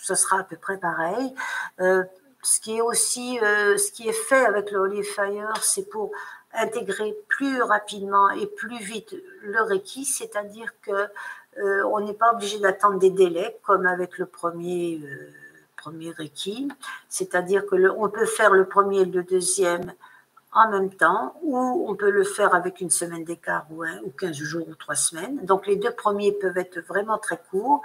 [0.02, 1.35] ça sera à peu près pareil.
[1.78, 6.12] ce qui est aussi, ce qui est fait avec le Holy Fire, c'est pour
[6.56, 11.09] intégrer plus rapidement et plus vite le Reiki, c'est-à-dire que
[11.59, 15.32] euh, on n'est pas obligé d'attendre des délais comme avec le premier, euh,
[15.76, 16.68] premier Reiki,
[17.09, 19.92] c'est-à-dire que on peut faire le premier et le deuxième
[20.57, 21.57] en même temps, ou
[21.88, 25.45] on peut le faire avec une semaine d'écart ou, ou 15 jours ou 3 semaines.
[25.45, 27.83] Donc les deux premiers peuvent être vraiment très courts.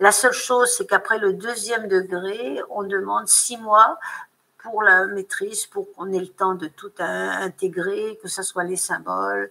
[0.00, 3.98] La seule chose, c'est qu'après le deuxième degré, on demande 6 mois
[4.62, 8.76] pour la maîtrise, pour qu'on ait le temps de tout intégrer, que ce soit les
[8.76, 9.50] symboles,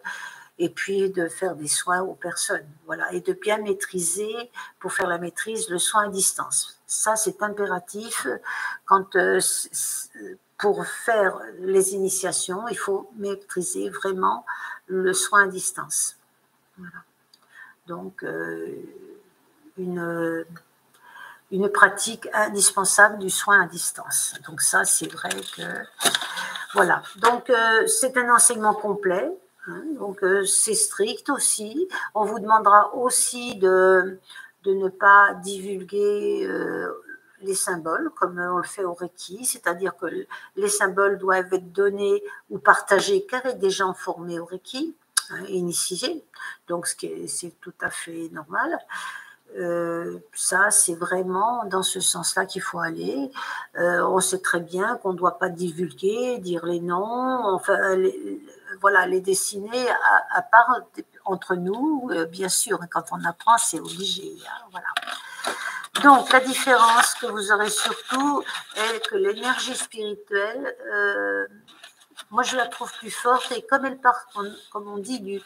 [0.57, 2.67] et puis de faire des soins aux personnes.
[2.85, 6.79] Voilà, et de bien maîtriser, pour faire la maîtrise, le soin à distance.
[6.87, 8.27] Ça, c'est impératif.
[8.85, 9.39] Quand, euh,
[10.57, 14.45] pour faire les initiations, il faut maîtriser vraiment
[14.87, 16.17] le soin à distance.
[17.87, 18.75] Donc, euh,
[19.77, 20.45] une,
[21.51, 24.33] une pratique indispensable du soin à distance.
[24.47, 25.63] Donc ça, c'est vrai que...
[26.73, 27.03] Voilà.
[27.17, 29.31] Donc, euh, c'est un enseignement complet
[29.67, 31.87] Hein, donc euh, c'est strict aussi.
[32.13, 34.19] On vous demandera aussi de,
[34.63, 36.47] de ne pas divulguer
[37.41, 40.05] les symboles comme on le fait au Reiki, c'est-à-dire que
[40.55, 44.95] les symboles doivent être donnés ou partagés qu'avec des gens formés au Reiki,
[45.29, 46.25] hein, initiés,
[46.67, 48.77] donc c'est tout à fait normal.
[49.57, 53.31] Euh, ça, c'est vraiment dans ce sens-là qu'il faut aller.
[53.75, 58.41] on sait très bien qu'on ne doit pas divulguer, dire les noms, enfin, les,
[58.81, 59.89] voilà, les dessiner
[60.31, 60.81] à, part
[61.23, 64.37] entre nous, euh, bien sûr, quand on apprend, c'est obligé.
[64.47, 64.87] Hein, voilà.
[66.03, 68.43] Donc, la différence que vous aurez surtout
[68.75, 71.47] est que l'énergie spirituelle, euh,
[72.31, 74.27] moi, je la trouve plus forte et comme elle part,
[74.71, 75.41] comme on dit, du,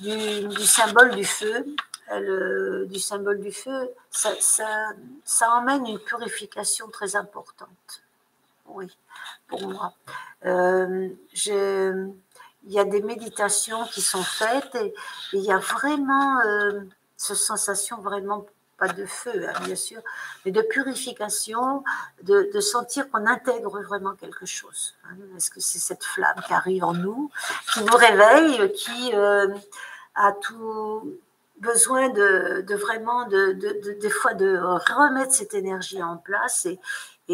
[0.00, 1.66] du, symbole du feu,
[2.10, 8.02] euh, du symbole du feu, ça, ça, emmène une purification très importante.
[8.66, 8.86] Oui,
[9.48, 9.94] pour moi.
[10.42, 12.12] je,
[12.64, 14.94] il y a des méditations qui sont faites et,
[15.32, 16.80] il y a vraiment euh,
[17.16, 18.46] cette sensation vraiment
[18.82, 20.00] pas de feu, hein, bien sûr,
[20.44, 21.84] mais de purification,
[22.22, 24.94] de, sentir qu'on intègre vraiment quelque chose.
[25.04, 25.14] Hein.
[25.36, 27.30] Est-ce que c'est cette flamme qui arrive en nous,
[27.72, 29.46] qui nous réveille, qui euh,
[30.16, 31.16] a tout
[31.58, 33.52] besoin de, vraiment, de,
[34.00, 36.66] des fois, de remettre cette énergie en place.
[36.66, 36.80] Et,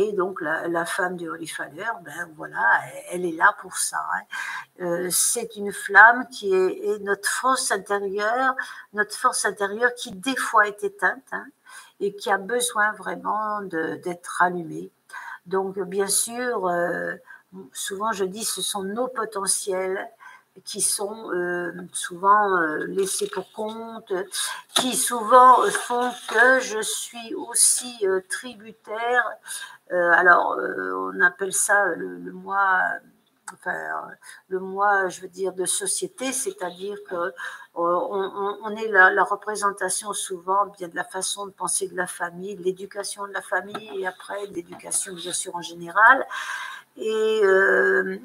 [0.01, 2.81] et donc, la, femme Holy Father, ben voilà,
[3.11, 3.99] elle, est là pour ça.
[4.15, 4.23] Hein.
[4.81, 8.55] Euh, c'est une flamme qui est, notre force intérieure,
[8.93, 11.47] notre force intérieure qui, des fois, est éteinte hein,
[12.01, 14.93] et qui a besoin vraiment d'être allumée.
[15.47, 17.15] Donc, bien sûr, euh,
[17.73, 20.09] souvent je dis ce sont nos potentiels
[20.65, 24.13] qui sont euh, souvent euh, laissés pour compte,
[24.75, 29.25] qui souvent font que je suis aussi tributaire.
[29.91, 32.81] alors, on appelle ça le, le moi
[33.53, 33.73] enfin,
[34.49, 37.33] le moi, je veux dire, de société, c'est-à-dire que
[37.75, 42.63] on, est la, représentation souvent bien de la façon de penser de la famille, de
[42.63, 46.27] l'éducation de la famille et après de l'éducation bien sûr en général.
[46.97, 48.19] Et, euh,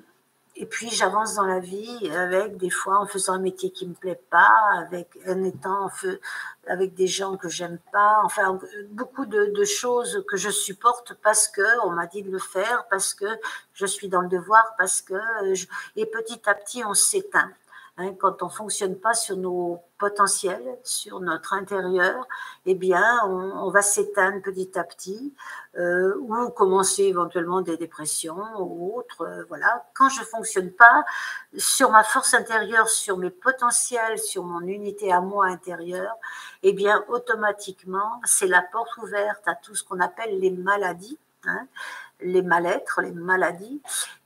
[0.55, 3.95] et puis j'avance dans la vie avec des fois en faisant un métier qui me
[3.95, 5.89] plaît pas, avec en étant
[6.67, 8.59] avec des gens que j'aime pas, enfin
[8.91, 13.13] beaucoup de, choses que je supporte parce que on m'a dit de le faire, parce
[13.13, 13.25] que
[13.73, 15.15] je suis dans le devoir, parce que
[15.95, 17.51] et petit à petit on s'éteint.
[17.97, 22.27] Hein, quand on fonctionne pas sur nos potentiels, sur notre intérieur,
[22.65, 25.35] eh bien, on, va s'éteindre petit à petit
[25.77, 29.21] euh, ou commencer éventuellement des dépressions ou autres.
[29.21, 29.85] Euh, voilà.
[29.93, 31.05] Quand je fonctionne pas
[31.55, 36.15] sur ma force intérieure, sur mes potentiels, sur mon unité à moi intérieure,
[36.63, 41.19] eh bien, automatiquement, c'est la porte ouverte à tout ce qu'on appelle les maladies.
[41.45, 41.67] Hein,
[42.23, 43.81] les mal-être, les maladies,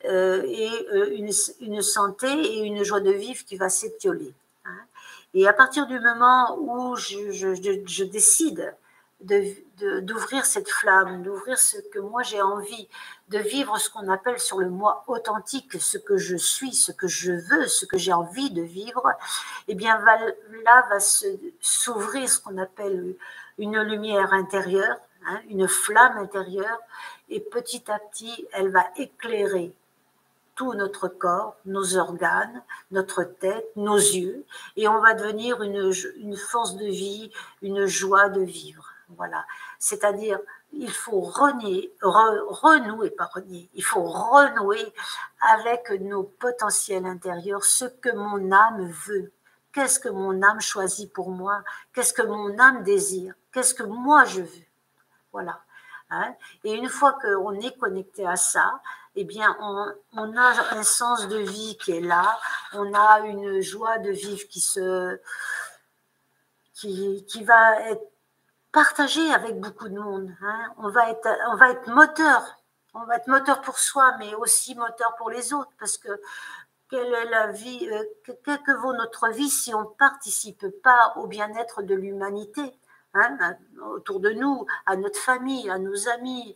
[0.05, 1.15] euh, et euh,
[1.59, 4.33] une, santé et une joie de vivre qui va s'étioler.
[4.65, 4.79] Hein.
[5.33, 8.75] Et à partir du moment où je, décide
[9.19, 12.87] d'ouvrir cette flamme, d'ouvrir ce que moi j'ai envie,
[13.29, 17.07] de vivre ce qu'on appelle sur le moi authentique, ce que je suis, ce que
[17.07, 19.11] je veux, ce que j'ai envie de vivre,
[19.67, 23.15] eh bien là va s'ouvrir ce qu'on appelle
[23.57, 26.79] une lumière intérieure, hein, une flamme intérieure
[27.29, 29.73] et petit à petit, elle va éclairer
[30.57, 34.43] tout notre corps, nos organes, notre tête, nos yeux,
[34.75, 38.91] et on va devenir une, force de vie, une joie de vivre.
[39.09, 39.45] Voilà.
[39.77, 40.39] C'est-à-dire,
[40.73, 44.93] il faut renouer, renier, il faut renouer
[45.53, 49.31] avec nos potentiels intérieurs, ce que mon âme veut.
[49.71, 51.63] Qu'est-ce que mon âme choisit pour moi?
[51.93, 53.35] Qu'est-ce que mon âme désire?
[53.53, 54.65] Qu'est-ce que moi je veux?
[55.31, 55.61] Voilà.
[56.09, 56.33] Hein.
[56.63, 58.81] Et une fois qu'on est connecté à ça,
[59.15, 62.39] eh bien, on, a un sens de vie qui est là,
[62.73, 65.19] on a une joie de vivre qui se,
[66.73, 68.07] qui, qui va être
[68.71, 70.31] partagée avec beaucoup de monde.
[70.41, 70.71] Hein.
[70.77, 72.57] On va être, on va être moteur,
[72.93, 76.21] on va être moteur pour soi, mais aussi moteur pour les autres, parce que
[76.89, 78.03] quelle est la vie, euh,
[78.45, 82.73] quelle que vaut notre vie si on ne participe pas au bien-être de l'humanité?
[83.17, 86.55] Hein, autour de nous, à notre famille, à nos amis.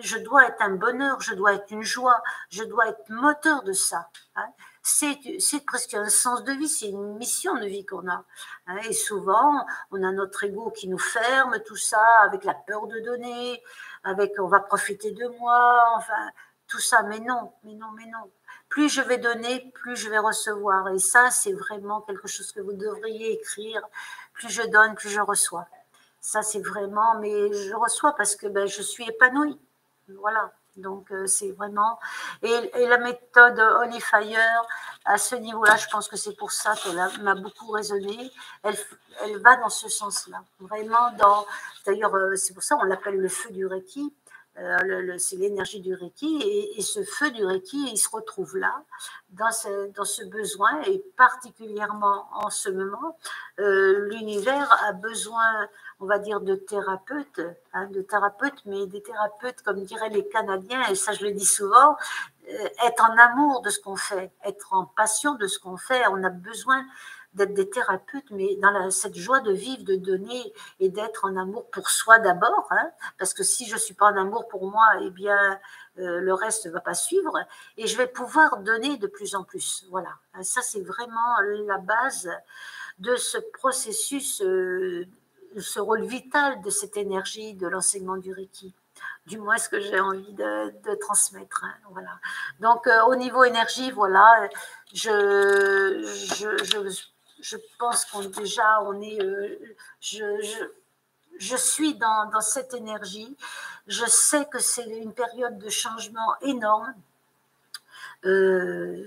[0.00, 3.72] Je dois être un bonheur, je dois être une joie, je dois être moteur de
[3.72, 4.08] ça.
[4.36, 4.48] Hein.
[4.82, 8.24] C'est presque un sens de vie, c'est une mission de vie qu'on a.
[8.66, 8.76] Hein.
[8.88, 13.00] Et souvent, on a notre ego qui nous ferme, tout ça, avec la peur de
[13.00, 13.62] donner,
[14.04, 16.30] avec on va profiter de moi, enfin,
[16.68, 17.02] tout ça.
[17.02, 18.30] Mais non, mais non, mais non
[18.68, 20.88] plus je vais donner, plus je vais recevoir.
[20.88, 23.80] Et ça, c'est vraiment quelque chose que vous devriez écrire
[24.36, 25.66] plus je donne, plus je reçois.
[26.20, 29.58] Ça, c'est vraiment, mais je reçois parce que ben, je suis épanouie.
[30.20, 30.52] Voilà.
[30.76, 31.98] Donc, euh, c'est vraiment.
[32.42, 34.62] Et, la méthode Holy Fire,
[35.06, 38.30] à ce niveau-là, je pense que c'est pour ça qu'elle m'a beaucoup résonné.
[38.62, 38.76] Elle,
[39.22, 40.42] elle va dans ce sens-là.
[40.60, 41.46] Vraiment dans.
[41.86, 44.12] D'ailleurs, euh, c'est pour ça qu'on l'appelle le feu du Reiki.
[44.58, 48.82] Euh, c'est l'énergie du Reiki et, ce feu du Reiki, il se retrouve là,
[49.30, 53.18] dans ce, besoin et particulièrement en ce moment,
[53.58, 55.68] euh, l'univers a besoin,
[56.00, 57.42] on va dire, de thérapeutes,
[57.74, 61.44] hein, de thérapeutes, mais des thérapeutes, comme diraient les Canadiens, et ça je le dis
[61.44, 61.96] souvent,
[62.48, 66.02] euh, être en amour de ce qu'on fait, être en passion de ce qu'on fait.
[66.10, 66.82] On a besoin
[67.36, 71.70] d'être des thérapeutes, mais dans cette joie de vivre, de donner et d'être en amour
[71.70, 74.84] pour soi d'abord, hein, parce que si je ne suis pas en amour pour moi,
[75.02, 75.60] eh bien,
[75.98, 77.38] euh, le reste ne va pas suivre,
[77.76, 79.86] et je vais pouvoir donner de plus en plus.
[79.90, 80.10] Voilà,
[80.42, 82.30] ça c'est vraiment la base
[82.98, 85.06] de ce processus, euh,
[85.58, 88.74] ce rôle vital de cette énergie de l'enseignement du Reiki
[89.26, 91.64] du moins ce que j'ai envie de, transmettre.
[91.64, 92.18] Hein, voilà.
[92.60, 94.48] Donc, euh, au niveau énergie, voilà,
[94.94, 96.00] je
[97.78, 100.24] pense qu'on déjà, on est, euh, je,
[101.38, 103.36] je, suis dans, dans, cette énergie.
[103.86, 106.92] Je sais que c'est une période de changement énorme.
[108.24, 109.04] les,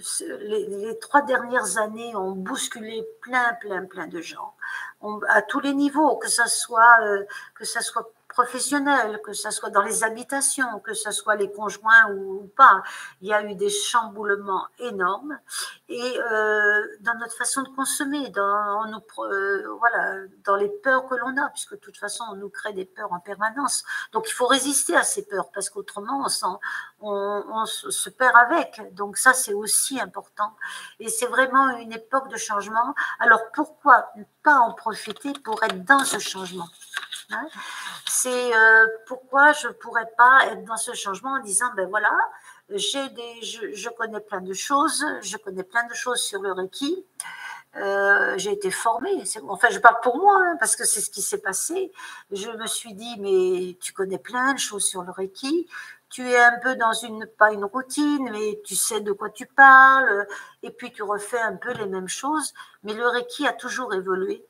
[0.67, 4.53] les, trois dernières années ont bousculé plein, plein, plein de gens,
[5.27, 6.99] à tous les niveaux, que ça soit,
[7.55, 12.11] que ça soit professionnels, que ce soit dans les habitations, que ce soit les conjoints
[12.11, 12.81] ou, pas.
[13.21, 15.37] Il y a eu des chamboulements énormes
[15.89, 21.15] et euh, dans notre façon de consommer, dans, nous, euh, voilà, dans les peurs que
[21.15, 23.83] l'on a, puisque de toute façon, on nous crée des peurs en permanence.
[24.13, 26.27] Donc, il faut résister à ces peurs parce qu'autrement,
[27.01, 28.93] on, on, se perd avec.
[28.93, 30.55] Donc, ça, c'est aussi important.
[30.99, 32.93] Et c'est vraiment une époque de changement.
[33.19, 34.11] Alors, pourquoi
[34.43, 36.67] pas en profiter pour être dans ce changement?
[38.07, 42.11] C'est euh, pourquoi je ne pourrais pas être dans ce changement en disant, ben voilà,
[42.69, 47.05] j'ai des, je, connais plein de choses, je connais plein de choses sur le Reiki.
[47.75, 51.21] Euh, j'ai été formée, enfin je parle pour moi hein, parce que c'est ce qui
[51.21, 51.91] s'est passé.
[52.31, 55.67] Je me suis dit mais tu connais plein de choses sur le Reiki,
[56.09, 59.45] tu es un peu dans une, pas une routine, mais tu sais de quoi tu
[59.45, 60.27] parles,
[60.63, 62.53] et puis tu refais un peu les mêmes choses.
[62.83, 64.43] Mais le Reiki a toujours évolué.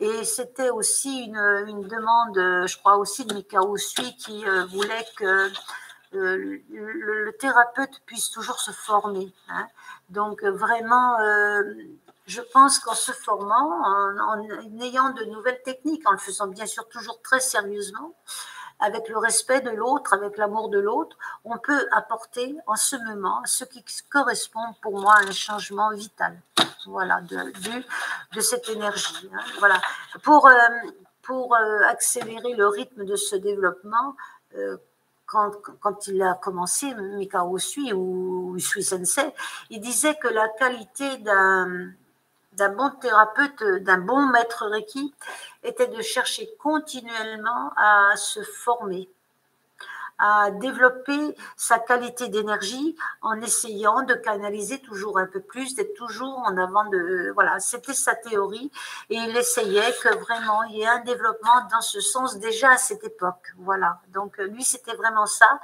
[0.00, 5.06] Et c'était aussi une, une, demande, je crois aussi de Mikao Sui, qui euh, voulait
[5.16, 5.50] que
[6.14, 9.32] euh, le, thérapeute puisse toujours se former.
[9.48, 9.66] Hein.
[10.10, 11.62] Donc vraiment, euh,
[12.26, 16.66] je pense qu'en se formant, en, en, ayant de nouvelles techniques, en le faisant bien
[16.66, 18.14] sûr toujours très sérieusement,
[18.78, 23.40] avec le respect de l'autre, avec l'amour de l'autre, on peut apporter en ce moment
[23.44, 26.38] ce qui correspond pour moi à un changement vital.
[26.86, 29.28] Voilà, de, cette énergie.
[29.34, 29.40] Hein.
[29.58, 29.80] Voilà.
[30.22, 30.52] Pour, euh,
[31.28, 34.14] euh, accélérer le rythme de ce développement,
[34.56, 34.76] euh,
[35.26, 35.50] quand,
[35.80, 39.34] quand, il a commencé, Mikao Sui ou Sui Sensei,
[39.70, 41.90] il disait que la qualité d'un
[42.56, 45.14] d'un bon thérapeute, d'un bon maître Reiki,
[45.62, 49.08] était de chercher continuellement à se former,
[50.18, 56.38] à développer sa qualité d'énergie en essayant de canaliser toujours un peu plus, d'être toujours
[56.38, 57.30] en avant de...
[57.34, 58.70] Voilà, c'était sa théorie
[59.10, 62.78] et il essayait que vraiment il y ait un développement dans ce sens déjà à
[62.78, 63.52] cette époque.
[63.58, 65.60] Voilà, donc lui c'était vraiment ça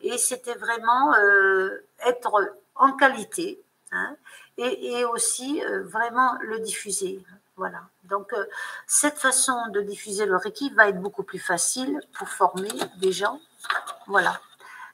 [0.00, 2.32] et c'était vraiment euh, être
[2.74, 3.62] en qualité.
[3.92, 4.16] Hein,
[4.58, 7.20] et, aussi euh, vraiment le diffuser.
[7.56, 7.82] Voilà.
[8.04, 8.44] Donc, euh,
[8.86, 12.68] cette façon de diffuser le Reiki va être beaucoup plus facile pour former
[13.00, 13.40] des gens.
[14.06, 14.40] Voilà.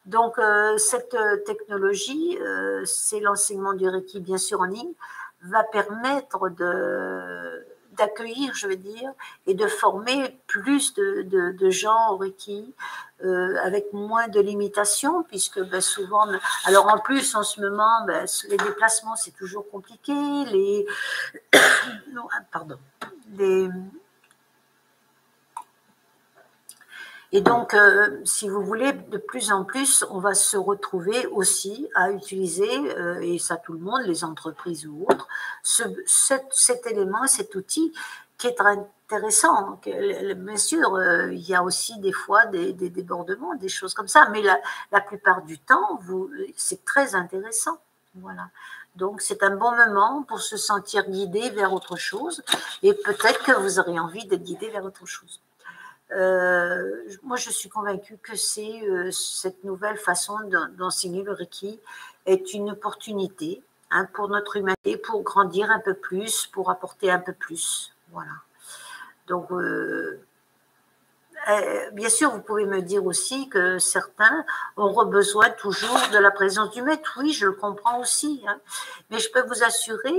[0.06, 2.38] Donc, euh, cette technologie,
[2.84, 4.92] c'est l'enseignement du Reiki, bien sûr, en ligne,
[5.42, 7.66] va permettre de
[8.01, 9.12] d'accueillir, je veux dire,
[9.46, 12.74] et de former plus de, gens au Reiki
[13.24, 16.26] euh, avec moins de limitations, puisque ben, souvent,
[16.64, 20.14] alors en plus en ce moment, ben, les déplacements c'est toujours compliqué,
[20.46, 20.86] les,
[22.53, 22.78] pardon,
[23.36, 23.68] les,
[27.33, 31.89] Et donc, euh, si vous voulez, de plus en plus, on va se retrouver aussi
[31.95, 32.68] à utiliser,
[32.99, 35.28] euh, et ça tout le monde, les entreprises ou autres,
[35.62, 37.93] ce, cet, élément, cet outil
[38.37, 39.81] qui est intéressant.
[39.85, 44.28] Bien sûr, euh, il y a aussi des fois des, débordements, des choses comme ça,
[44.33, 44.59] mais la,
[44.91, 46.01] la plupart du temps,
[46.57, 47.78] c'est très intéressant.
[48.16, 48.49] Voilà.
[48.97, 52.43] Donc, c'est un bon moment pour se sentir guidé vers autre chose,
[52.83, 55.41] et peut-être que vous aurez envie d'être guidé vers autre chose.
[56.12, 60.36] Euh, moi, je suis convaincue que c'est euh, cette nouvelle façon
[60.76, 61.80] d'enseigner le Reiki
[62.26, 67.20] est une opportunité hein, pour notre humanité, pour grandir un peu plus, pour apporter un
[67.20, 67.94] peu plus.
[68.11, 68.32] Voilà.
[69.28, 70.20] Donc, euh,
[71.48, 74.44] eh, bien sûr, vous pouvez me dire aussi que certains
[74.76, 77.18] auront besoin toujours de la présence du maître.
[77.20, 78.42] Oui, je le comprends aussi.
[78.46, 78.58] Hein.
[79.11, 80.18] Mais je peux vous assurer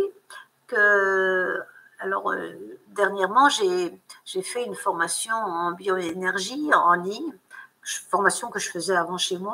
[0.68, 1.62] que
[2.02, 2.50] alors, euh,
[2.96, 7.32] dernièrement, j'ai fait une formation en bioénergie en ligne,
[7.84, 9.54] formation que je faisais avant chez moi,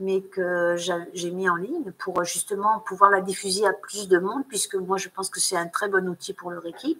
[0.00, 0.74] mais que
[1.14, 4.98] j'ai mis en ligne pour justement pouvoir la diffuser à plus de monde, puisque moi,
[4.98, 6.98] je pense que c'est un très bon outil pour le Reiki.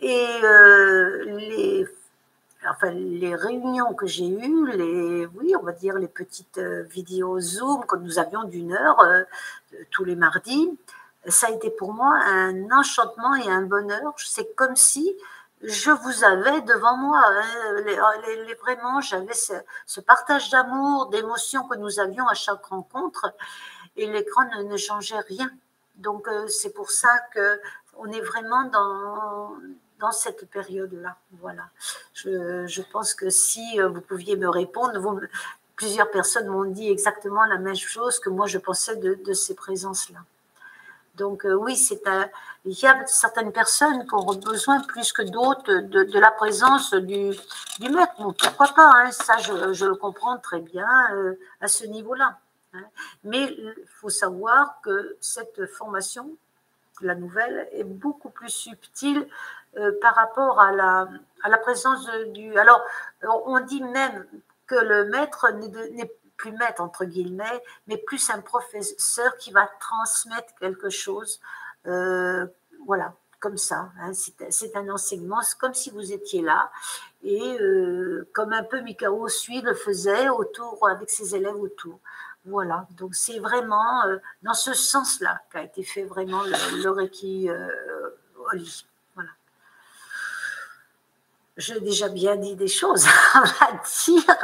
[0.00, 1.86] Et euh, les,
[2.70, 7.40] enfin, les réunions que j'ai eues, les, oui, on va dire les petites euh, vidéos
[7.40, 8.98] Zoom que nous avions d'une heure
[9.90, 10.70] tous les mardis,
[11.28, 14.14] ça a été pour moi un enchantement et un bonheur.
[14.16, 15.16] C'est comme si
[15.62, 17.22] je vous avais devant moi.
[17.24, 17.82] Hein.
[18.62, 23.32] vraiment, j'avais ce, partage d'amour, d'émotions que nous avions à chaque rencontre,
[23.96, 25.50] et l'écran ne, changeait rien.
[25.96, 27.60] Donc euh, c'est pour ça que
[27.98, 29.56] on est vraiment dans
[29.98, 31.16] dans cette période-là.
[31.40, 31.70] Voilà.
[32.12, 35.00] Je, pense que si euh, vous pouviez me répondre,
[35.74, 40.20] plusieurs personnes m'ont dit exactement la même chose que moi je pensais de ces présences-là.
[41.16, 42.02] Donc euh, oui, c'est
[42.64, 47.32] il y a certaines personnes qui ont besoin plus que d'autres de, la présence du,
[47.80, 48.14] maître.
[48.16, 52.38] pourquoi pas hein, Ça, je, le comprends très bien euh, à ce niveau-là.
[52.74, 52.84] Hein.
[53.24, 56.28] Mais il faut savoir que cette formation,
[57.00, 59.26] la nouvelle, est beaucoup plus subtile
[59.76, 61.08] euh, par rapport à la,
[61.42, 62.56] à la présence du...
[62.58, 62.82] Alors,
[63.22, 64.26] on dit même
[64.66, 65.50] que le maître
[65.92, 71.40] n'est plus maître, entre guillemets, mais plus un professeur qui va transmettre quelque chose.
[71.86, 72.46] Euh,
[72.86, 73.90] voilà, comme ça.
[74.00, 74.12] Hein.
[74.14, 76.70] c'est un enseignement, c'est comme si vous étiez là.
[77.22, 82.00] Et euh, comme un peu Mikao Sui le faisait autour, avec ses élèves autour.
[82.44, 87.48] Voilà, donc c'est vraiment euh, dans ce sens-là qu'a été fait vraiment le, Reiki
[88.52, 88.86] Oli.
[91.56, 93.72] J'ai déjà bien dit des choses à
[94.04, 94.36] dire,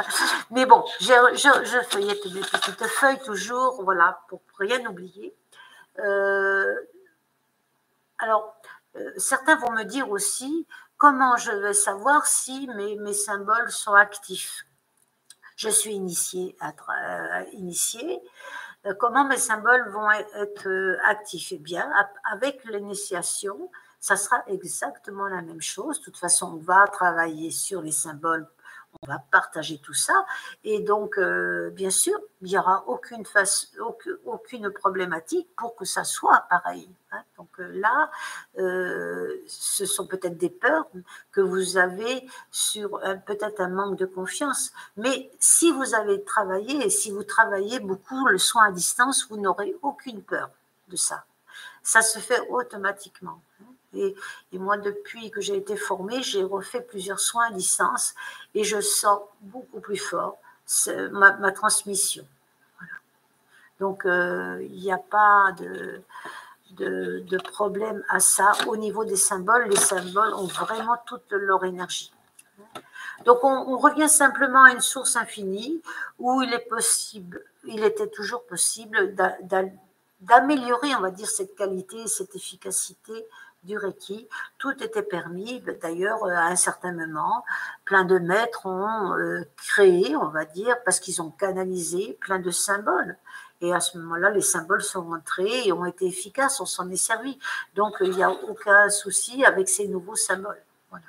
[0.49, 5.35] mais bon, je, je, feuillette mes petites feuilles toujours, voilà, pour rien oublier.
[5.99, 6.75] Euh,
[8.17, 8.55] alors,
[8.95, 10.65] euh, certains vont me dire aussi
[10.97, 14.65] comment je vais savoir si mes, symboles sont actifs?
[15.55, 16.55] Je suis initiée,
[18.85, 21.51] euh, comment mes symboles vont être actifs?
[21.51, 21.91] Eh bien,
[22.31, 23.69] avec l'initiation,
[24.03, 25.99] ça sera exactement la même chose.
[25.99, 28.47] De toute façon, on va travailler sur les symboles
[29.01, 30.25] on va partager tout ça.
[30.63, 33.23] Et donc, euh, bien sûr, il n'y aura aucune,
[34.71, 36.87] problématique pour que ça soit pareil.
[37.11, 37.23] Hein.
[37.37, 38.11] Donc euh, là,
[38.59, 40.87] euh, ce sont peut-être des peurs
[41.31, 44.71] que vous avez sur peut-être un manque de confiance.
[44.97, 49.37] Mais si vous avez travaillé et si vous travaillez beaucoup le soin à distance, vous
[49.37, 50.49] n'aurez aucune peur
[50.89, 51.25] de ça.
[51.81, 53.41] Ça se fait automatiquement.
[53.93, 54.15] Et,
[54.53, 58.15] moi, depuis que j'ai été formée, j'ai refait plusieurs soins à distance
[58.55, 60.37] et je sens beaucoup plus fort
[61.11, 62.25] ma, transmission.
[63.79, 66.01] Donc, euh, il n'y a pas de,
[66.71, 68.53] de, problème à ça.
[68.67, 72.13] Au niveau des symboles, les symboles ont vraiment toute leur énergie.
[73.25, 75.81] Donc, on, revient simplement à une source infinie
[76.19, 79.15] où il est possible, il était toujours possible
[80.21, 83.25] d'améliorer, on va dire, cette qualité, cette efficacité
[83.63, 84.27] du Reiki.
[84.57, 85.61] Tout était permis.
[85.81, 87.43] D'ailleurs, euh, à un certain moment,
[87.85, 92.51] plein de maîtres ont euh, créé, on va dire, parce qu'ils ont canalisé plein de
[92.51, 93.17] symboles.
[93.61, 96.97] Et à ce moment-là, les symboles sont rentrés et ont été efficaces, on s'en est
[96.97, 97.39] servi.
[97.75, 100.61] Donc, il n'y a aucun souci avec ces nouveaux symboles.
[100.89, 101.05] Voilà.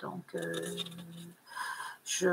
[0.00, 0.52] Donc, euh,
[2.04, 2.28] je,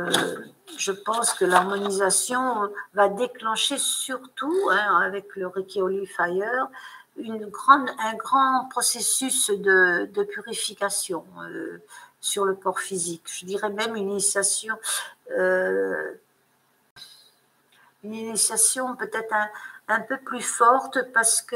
[0.77, 6.69] je, pense que l'harmonisation va déclencher surtout, hein, avec le Reiki Holy Fire,
[7.17, 11.81] une grande, un grand processus de, de purification euh,
[12.21, 13.23] sur le corps physique.
[13.25, 14.75] Je dirais même une initiation,
[15.31, 16.13] euh,
[18.03, 19.47] une initiation peut-être un,
[19.87, 21.55] un, peu plus forte parce que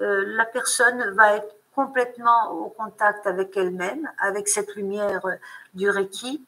[0.00, 5.22] euh, la personne va être complètement au contact avec elle-même, avec cette lumière
[5.74, 6.42] du Reiki,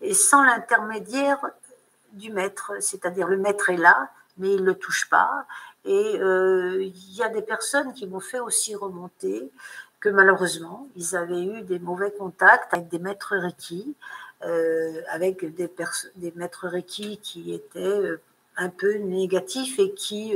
[0.00, 1.44] et sans l'intermédiaire
[2.12, 5.46] du maître, c'est-à-dire le maître est là, mais il ne le touche pas,
[5.88, 9.50] et euh, il y a des personnes qui m'ont fait aussi remonter
[10.00, 13.96] que malheureusement, ils avaient eu des mauvais contacts avec des maîtres Reiki,
[14.44, 15.70] euh, avec des,
[16.16, 18.20] des maîtres Reiki qui étaient euh,
[18.58, 20.34] un peu négatifs et qui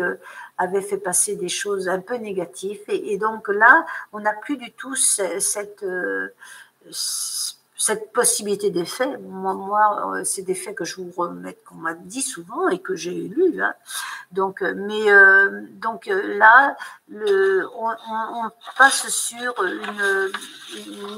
[0.56, 2.80] avaient fait passer des choses un peu négatives.
[2.88, 5.84] Et, donc là, on n'a plus du tout cette
[6.90, 7.61] cette
[8.12, 12.22] possibilité d'effet, moi, moi euh, c'est des faits que je vous remets, qu'on m'a dit
[12.22, 13.60] souvent et que j'ai lu.
[13.60, 13.74] Hein.
[14.30, 16.76] Donc, euh, mais euh, donc là,
[17.10, 20.30] on, passe sur une,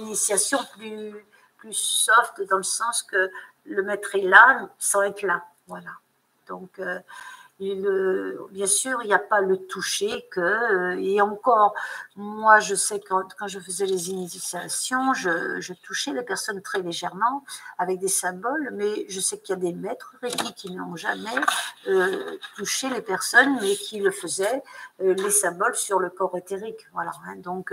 [0.01, 1.15] initiation plus,
[1.59, 3.31] plus soft dans le sens que
[3.67, 5.45] le maître est là sans être là.
[5.67, 5.91] Voilà.
[6.49, 6.81] Donc,
[7.61, 10.41] bien sûr, il n'y a pas le toucher que.
[10.41, 11.75] Euh, et encore,
[12.17, 17.45] moi, je sais quand, quand je faisais les initiations, je, touchais les personnes très légèrement
[17.79, 20.15] avec des symboles, mais je sais qu'il y a des maîtres
[20.57, 21.37] qui n'ont jamais
[21.87, 24.63] euh, touché les personnes, mais qui le faisaient,
[25.01, 26.87] euh, les symboles sur le corps éthérique.
[26.93, 27.13] Voilà.
[27.27, 27.37] Hein.
[27.37, 27.73] donc,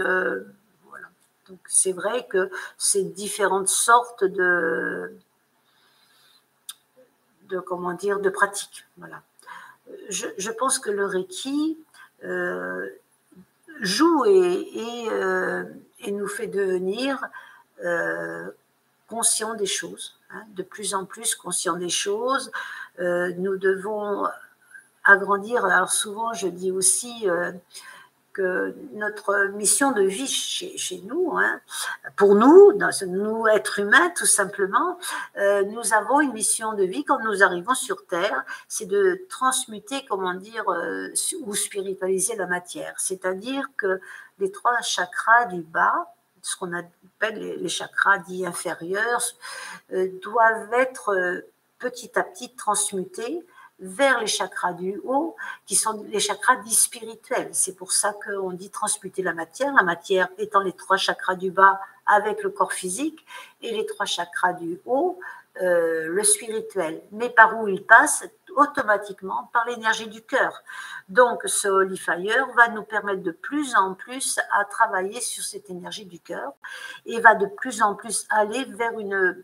[1.67, 5.17] c'est vrai que c'est différentes sortes de
[7.49, 9.21] de comment dire de pratiques voilà
[10.11, 11.77] je, pense que le Reiki
[12.23, 12.89] euh,
[13.79, 15.63] joue euh,
[15.99, 17.25] et, nous fait devenir
[17.83, 18.49] euh,
[19.07, 22.51] conscients des choses, hein, de plus en plus conscients des choses.
[22.99, 24.27] nous devons
[25.03, 25.65] agrandir.
[25.65, 27.27] Alors souvent, je dis aussi
[28.33, 31.59] que notre mission de vie chez, nous, hein,
[32.15, 32.73] pour nous,
[33.07, 34.97] nous êtres humains tout simplement,
[35.37, 40.05] euh, nous avons une mission de vie quand nous arrivons sur Terre, c'est de transmuter,
[40.07, 42.93] comment dire, euh, ou spiritualiser la matière.
[42.97, 43.99] C'est-à-dire que
[44.39, 49.23] les trois chakras du bas, ce qu'on appelle les, chakras dits inférieurs,
[49.93, 51.43] euh, doivent être
[51.79, 53.45] petit à petit transmutés
[53.81, 57.49] vers les chakras du haut, qui sont les chakras dits spirituels.
[57.51, 61.51] C'est pour ça qu'on dit transmuter la matière, la matière étant les trois chakras du
[61.51, 63.25] bas avec le corps physique,
[63.61, 65.19] et les trois chakras du haut,
[65.61, 67.01] euh, le spirituel.
[67.11, 68.23] Mais par où il passe?
[68.57, 70.61] Automatiquement par l'énergie du cœur.
[71.07, 75.69] Donc ce Holy Fire va nous permettre de plus en plus à travailler sur cette
[75.69, 76.51] énergie du cœur
[77.05, 79.41] et va de plus en plus aller vers une,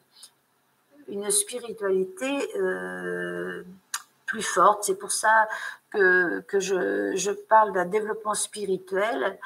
[1.07, 3.63] une spiritualité euh,
[4.27, 4.83] plus forte.
[4.83, 5.47] C'est pour ça
[5.89, 9.39] que, je, parle d'un développement spirituel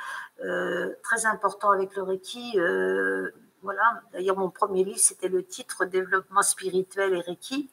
[0.44, 2.60] euh, très important avec le Reiki.
[2.60, 3.30] Euh,
[3.62, 7.70] voilà, d'ailleurs, mon premier livre, c'était le titre Développement spirituel et Reiki,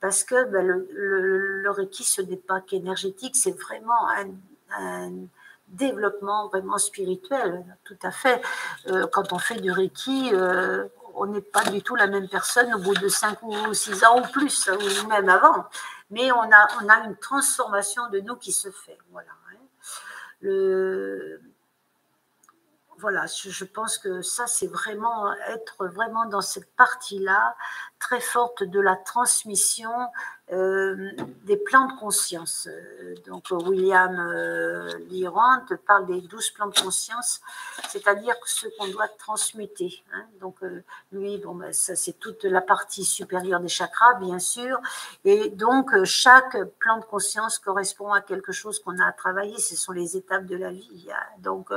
[0.00, 5.12] parce que ben, le, Reiki, ce n'est pas qu'énergétique, c'est vraiment un,
[5.68, 8.42] développement vraiment spirituel, tout à fait.
[8.88, 10.32] Euh, quand on fait du Reiki,
[11.14, 14.20] on n'est pas du tout la même personne au bout de 5 ou 6 ans
[14.20, 15.66] ou plus, ou même avant.
[16.10, 18.98] Mais on a, on a une transformation de nous qui se fait.
[19.10, 19.30] Voilà.
[19.52, 19.56] Hein.
[22.98, 27.56] Voilà, je, pense que ça, c'est vraiment être vraiment dans cette partie-là
[28.00, 29.90] très forte de la transmission
[30.52, 31.12] euh,
[31.44, 32.66] des plans de conscience.
[32.68, 34.90] Euh, donc William euh,
[35.86, 37.40] parle des douze plans de conscience,
[37.88, 40.02] c'est-à-dire ce qu'on doit transmuter.
[40.12, 40.24] Hein.
[40.40, 40.56] Donc
[41.12, 44.80] lui, bon, ben, ça c'est toute la partie supérieure des chakras, bien sûr,
[45.24, 49.56] et donc chaque plan de conscience correspond à quelque chose qu'on a à travailler.
[49.58, 51.06] Ce sont les étapes de la vie.
[51.12, 51.22] Hein.
[51.38, 51.70] Donc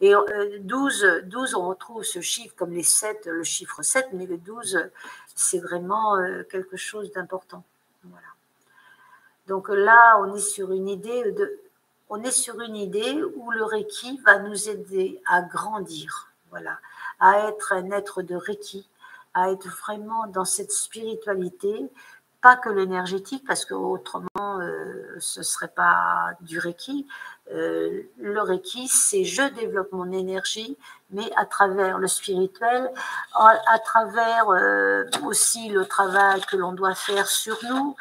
[0.00, 0.14] et
[0.60, 4.88] 12, 12, on retrouve ce chiffre comme les 7, le chiffre 7, mais le 12,
[5.36, 6.16] c'est vraiment
[6.50, 7.62] quelque chose d'important.
[9.46, 11.22] Donc là, on est sur une idée
[12.08, 16.78] on est sur une idée où le Reiki va nous aider à grandir, voilà,
[17.18, 18.88] à être un être de Reiki,
[19.34, 21.88] à être vraiment dans cette spiritualité,
[22.40, 27.06] pas que l'énergétique, parce que autrement, euh, ce serait pas du Reiki.
[27.52, 30.76] Euh, le Reiki, c'est je développe mon énergie,
[31.10, 32.90] mais à travers le spirituel,
[33.34, 37.96] à, travers euh, aussi le travail que l'on doit faire sur nous.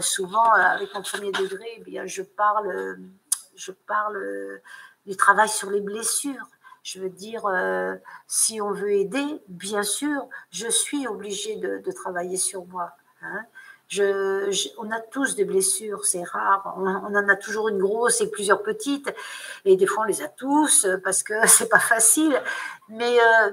[0.00, 2.98] Souvent, avec mon premier degré, eh bien, je parle,
[3.56, 4.60] je parle
[5.06, 6.46] du travail sur les blessures.
[6.82, 7.42] Je veux dire,
[8.26, 12.92] si on veut aider, bien sûr, je suis obligée de, de travailler sur moi.
[13.22, 13.44] Hein
[14.00, 16.74] on a tous des blessures, c'est rare.
[16.76, 19.12] On, en a toujours une grosse et plusieurs petites,
[19.64, 22.40] et des fois on les a tous parce que c'est pas facile.
[22.88, 23.50] Mais euh,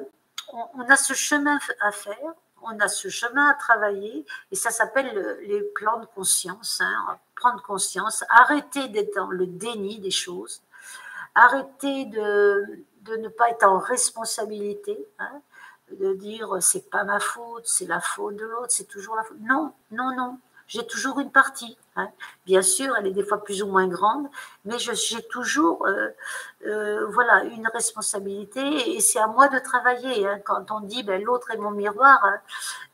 [0.75, 5.39] on, a ce chemin à faire, on a ce chemin à travailler, et ça s'appelle
[5.41, 6.81] les plans de conscience.
[6.81, 7.17] Hein.
[7.35, 10.61] prendre conscience, arrêter d'être dans le déni des choses,
[11.35, 14.97] arrêter de, de ne pas être en responsabilité.
[15.19, 15.41] Hein
[15.97, 19.37] de dire c'est pas ma faute, c'est la faute de l'autre, c'est toujours la faute.
[19.41, 20.39] Non, non, non.
[20.69, 21.77] J'ai toujours une partie.
[21.95, 22.09] Hein.
[22.45, 24.27] Bien sûr, elle est des fois plus ou moins grande,
[24.65, 26.09] mais j'ai toujours euh,
[26.67, 30.27] euh, voilà, une responsabilité et c'est à moi de travailler.
[30.27, 30.39] Hein.
[30.45, 32.39] Quand on dit ben, l'autre est mon miroir, hein,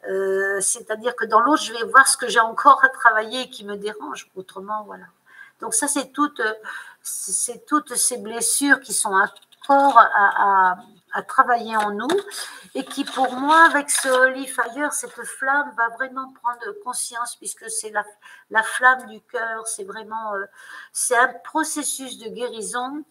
[0.10, 3.50] euh, c'est-à-dire que dans l'autre, je vais voir ce que j'ai encore à travailler et
[3.50, 4.32] qui me dérange.
[4.38, 5.06] Autrement, voilà.
[5.60, 6.42] Donc ça, c'est toutes,
[7.68, 9.12] toutes ces blessures qui sont
[9.68, 10.78] encore à
[11.22, 12.08] travailler en nous
[12.74, 17.70] et qui pour moi avec ce Holy Fire, cette flamme va vraiment prendre conscience puisque
[17.70, 18.04] c'est la,
[18.50, 20.46] la, flamme du cœur, c'est vraiment euh,
[20.92, 23.04] c'est un processus de guérison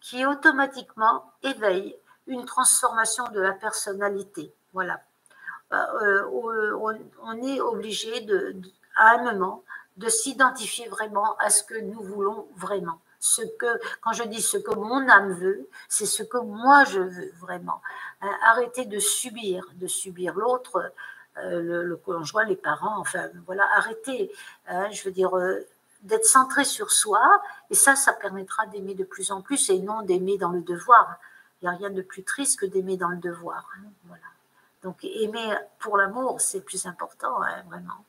[0.00, 1.96] qui automatiquement éveille
[2.26, 4.52] une transformation de la personnalité.
[4.72, 5.00] Voilà.
[5.72, 8.56] Euh, euh, on, on, est obligé de,
[8.96, 9.64] à un moment
[9.96, 13.66] de s'identifier vraiment à ce que nous voulons vraiment ce que,
[14.00, 17.80] quand je dis ce que mon âme veut, c'est ce que moi je veux vraiment.
[18.20, 20.92] Hein, arrêter de subir, de subir l'autre,
[21.38, 24.32] euh, le, conjoint, les parents, enfin voilà, arrêter.
[24.66, 25.66] Hein, je veux dire, euh,
[26.02, 30.02] d'être centré sur soi, et ça, ça permettra d'aimer de plus en plus et non
[30.02, 31.18] d'aimer dans le devoir.
[31.60, 33.68] Il n'y a rien de plus triste que d'aimer dans le devoir.
[33.76, 34.22] Hein, voilà.
[34.88, 38.06] Donc aimer pour l'amour, c'est plus important, hein, vraiment.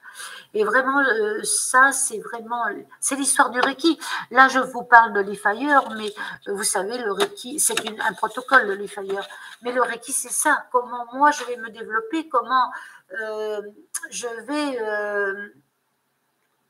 [0.54, 2.64] Et vraiment, euh, ça, c'est vraiment,
[3.02, 4.00] c'est l'histoire du Reiki.
[4.32, 6.10] Là, je vous parle de l'E-Fire, mais
[6.48, 9.28] euh, vous savez, le Reiki, c'est un protocole, le l'E-Fire.
[9.62, 10.68] Mais le Reiki, c'est ça.
[10.72, 12.72] Comment moi, je vais me développer, comment
[13.20, 13.62] euh,
[14.10, 14.80] je vais...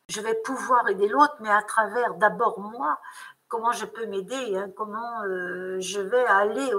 [0.07, 2.99] je vais pouvoir aider l'autre, mais à travers d'abord moi,
[3.47, 5.21] comment je peux m'aider, hein, comment
[5.77, 6.71] je vais aller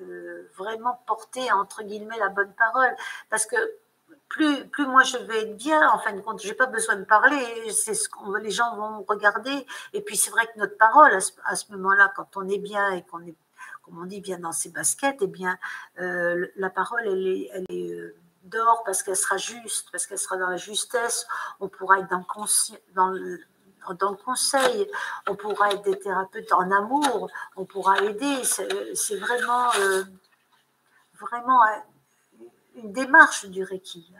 [0.00, 2.94] euh, vraiment porter entre guillemets la bonne parole
[3.30, 3.56] parce que
[4.32, 7.04] plus, plus moi je vais être bien, en fin de compte, j'ai pas besoin de
[7.04, 9.66] parler, c'est ce qu'on les gens vont regarder.
[9.92, 11.12] Et puis c'est vrai que notre parole,
[11.44, 13.36] à ce, moment-là, quand on est bien et qu'on est,
[13.82, 15.58] comme on dit, bien dans ses baskets, et eh bien,
[16.00, 20.18] euh, la parole, elle est, elle est, euh, d'or parce qu'elle sera juste, parce qu'elle
[20.18, 21.26] sera dans la justesse.
[21.60, 22.24] On pourra être dans,
[22.94, 23.40] dans, le,
[23.98, 24.90] dans le conseil,
[25.28, 28.42] on pourra être des thérapeutes en amour, on pourra aider.
[28.44, 30.04] C'est vraiment, euh,
[31.20, 31.60] vraiment
[32.76, 34.12] une démarche du Reiki.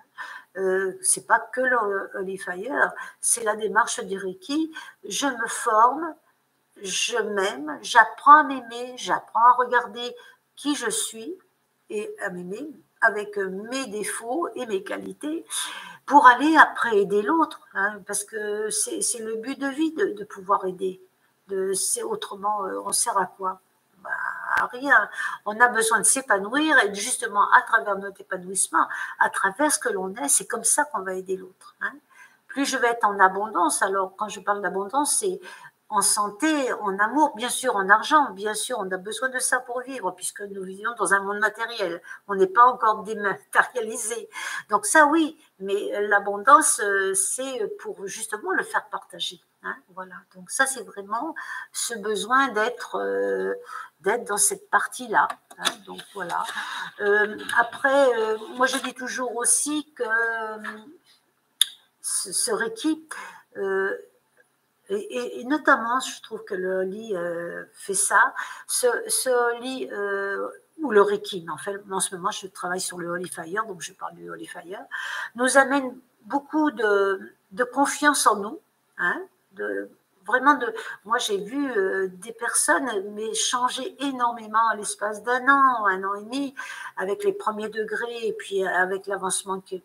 [0.56, 4.74] Euh, c'est pas que le Fire, c'est la démarche du Reiki.
[5.08, 6.14] Je me forme,
[6.82, 10.14] je m'aime, j'apprends à m'aimer, j'apprends à regarder
[10.56, 11.34] qui je suis
[11.88, 12.70] et à m'aimer
[13.03, 15.44] avec mes défauts et mes qualités
[16.07, 20.64] pour aller après aider l'autre, hein, parce que c'est le but de vie de, pouvoir
[20.66, 21.00] aider.
[21.48, 21.72] De,
[22.05, 23.61] autrement, euh, on sert à quoi?
[24.03, 24.11] Bah,
[24.72, 25.09] rien.
[25.46, 28.86] On a besoin de s'épanouir et justement à travers notre épanouissement,
[29.20, 31.76] à travers ce que l'on est, c'est comme ça qu'on va aider l'autre.
[31.80, 31.92] Hein.
[32.48, 35.40] Plus je vais être en abondance, alors quand je parle d'abondance, c'est
[35.93, 39.61] en santé, en amour, bien sûr en argent, bien sûr, on a besoin de ça
[39.61, 42.01] pour vivre, puisque nous vivons dans un monde matériel.
[42.28, 44.30] On n'est pas encore dématérialisé.
[44.70, 49.43] Donc ça, oui, mais l'abondance, euh, c'est pour justement le faire partager.
[49.62, 50.14] Hein, voilà.
[50.34, 51.34] Donc ça, c'est vraiment
[51.72, 53.55] ce besoin d'être euh,
[54.01, 55.28] dans cette partie-là.
[55.59, 55.70] Hein.
[55.84, 56.43] donc voilà.
[57.01, 58.09] Euh, après,
[58.57, 60.05] moi, je dis toujours aussi que
[62.01, 63.07] ce, ce Reiki
[64.93, 68.34] et, notamment, je trouve que le lit euh, fait ça.
[68.66, 70.49] Ce, lit, euh,
[70.80, 73.80] ou le Reiki, en fait, en ce moment, je travaille sur le Holy Fire, donc
[73.80, 74.84] je parle du Holy Fire,
[75.34, 77.20] nous amène beaucoup de,
[77.53, 78.61] de confiance en nous,
[78.99, 79.20] hein,
[79.53, 79.90] de,
[80.26, 80.72] vraiment de.
[81.04, 86.14] Moi, j'ai vu euh, des personnes mais changer énormément à l'espace d'un an, un an
[86.14, 86.54] et demi,
[86.96, 89.76] avec les premiers degrés et puis avec l'avancement que,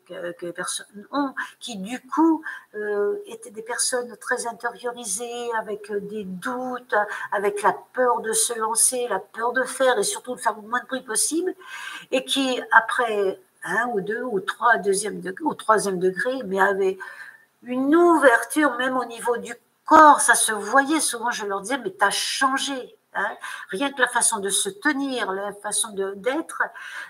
[0.42, 2.44] les personnes ont, qui du coup
[2.76, 6.96] euh, étaient des personnes très intériorisées, avec des doutes,
[7.32, 10.68] avec la peur de se lancer, la peur de faire et surtout de faire le
[10.68, 11.54] moins de bruit possible,
[12.12, 16.98] et qui après un ou deux ou trois deuxième degré ou troisième degré, mais avaient
[17.64, 19.54] une ouverture même au niveau du
[19.88, 21.00] corps, ça se voyait.
[21.00, 22.96] Souvent, je leur disais, mais tu as changé.
[23.16, 23.36] Hein.
[23.70, 26.62] Rien que la façon de se tenir, la façon d'être,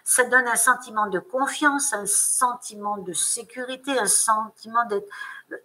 [0.06, 4.86] ça donne un sentiment de confiance, un sentiment de sécurité, un sentiment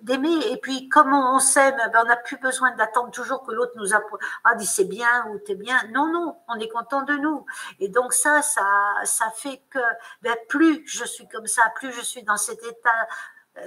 [0.00, 0.50] d'aimer.
[0.50, 3.94] Et puis, comme on, s'aime, ben, on n'a plus besoin d'attendre toujours que l'autre nous
[3.94, 4.00] a
[4.44, 5.78] ah, dit c'est bien ou t'es bien.
[5.92, 7.46] Non, non, on est content de nous.
[7.78, 8.64] Et donc ça, ça,
[9.04, 9.78] ça fait que
[10.22, 13.06] ben, plus je suis comme ça, plus je suis dans cet état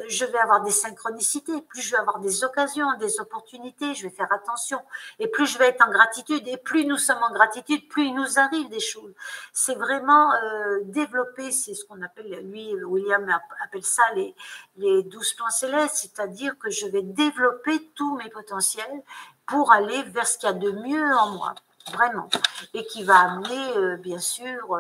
[0.08, 4.14] je vais avoir des synchronicités, plus je vais avoir des occasions, des opportunités, je vais
[4.14, 4.82] faire attention.
[5.20, 8.16] Et plus je vais être en gratitude, et plus nous sommes en gratitude, plus il
[8.16, 9.14] nous arrive des choses.
[9.54, 13.28] C'est vraiment euh, développer, c'est ce qu'on appelle, lui, William
[13.64, 14.36] appelle ça les,
[14.78, 19.04] les douze plans célestes, c'est-à-dire que je vais développer tous mes potentiels
[19.46, 21.54] pour aller vers ce qu'il y a de mieux en moi,
[21.92, 22.28] vraiment.
[22.74, 24.80] Et qui va amener, euh, bien sûr,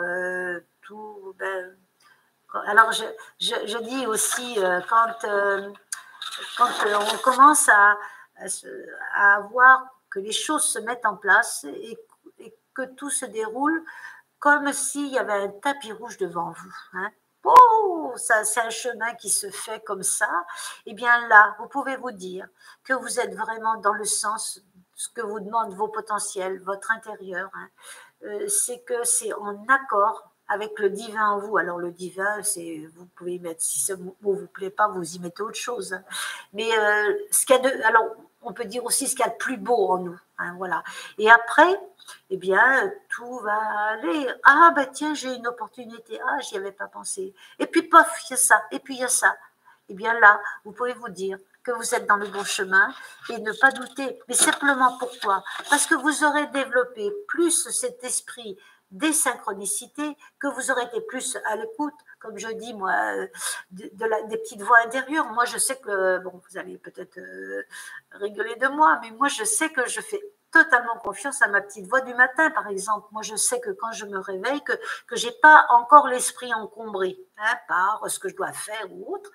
[0.81, 1.35] tout...
[1.37, 1.75] Ben,
[2.65, 5.71] alors, je, dis aussi, euh, quand, euh,
[6.57, 7.97] quand euh, on commence à,
[9.13, 11.99] à, voir que les choses se mettent en place et,
[12.73, 13.85] que tout se déroule
[14.37, 16.75] comme s'il y avait un tapis rouge devant vous.
[16.91, 17.09] Hein.
[17.45, 20.29] Oh, ça, c'est un chemin qui se fait comme ça.
[20.85, 22.49] Et eh bien là, vous pouvez vous dire
[22.83, 24.59] que vous êtes vraiment dans le sens
[24.93, 27.49] ce que vous demandent vos potentiels, votre intérieur.
[27.53, 27.69] Hein.
[28.49, 31.57] c'est que c'est en accord avec le divin en vous.
[31.57, 35.15] Alors le divin, c'est vous pouvez y mettre si ça ne vous, plaît pas, vous
[35.15, 35.97] y mettez autre chose.
[36.53, 38.05] Mais euh, ce qu'il y a de, alors
[38.41, 40.19] on peut dire aussi ce qu'il y a de plus beau en nous.
[40.37, 40.83] Hein, voilà.
[41.17, 41.79] Et après,
[42.29, 43.57] eh bien, tout va
[43.89, 44.27] aller.
[44.43, 46.19] Ah ben tiens, j'ai une opportunité.
[46.25, 47.33] Ah, j'y avais pas pensé.
[47.59, 48.63] Et puis pof, il y a ça.
[48.71, 49.35] Et puis il y a ça.
[49.89, 52.93] Eh bien là, vous pouvez vous dire que vous êtes dans le bon chemin
[53.29, 54.19] et ne pas douter.
[54.27, 55.43] Mais simplement pourquoi?
[55.69, 58.57] Parce que vous aurez développé plus cet esprit
[58.95, 63.27] des synchronicités, que vous aurez été plus à l'écoute, comme je dis, moi, euh,
[63.71, 65.27] de, la, des petites voix intérieures.
[65.27, 67.63] Moi, je sais que, bon, vous allez peut-être euh,
[68.11, 70.21] rigoler de moi, mais moi, je sais que je fais
[70.55, 73.07] totalement confiance à ma petite voix du matin, par exemple.
[73.11, 74.71] Moi, je sais que quand je me réveille, que
[75.05, 79.29] que j'ai pas encore l'esprit encombré hein, par ce que je dois faire ou autre.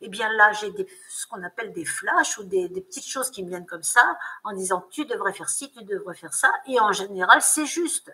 [0.00, 0.72] Eh bien là, j'ai
[1.10, 4.18] ce qu'on appelle des flashs ou des, des, petites choses qui me viennent comme ça,
[4.44, 6.50] en disant tu devrais faire ci, tu devrais faire ça.
[6.66, 8.10] Et en général, c'est juste.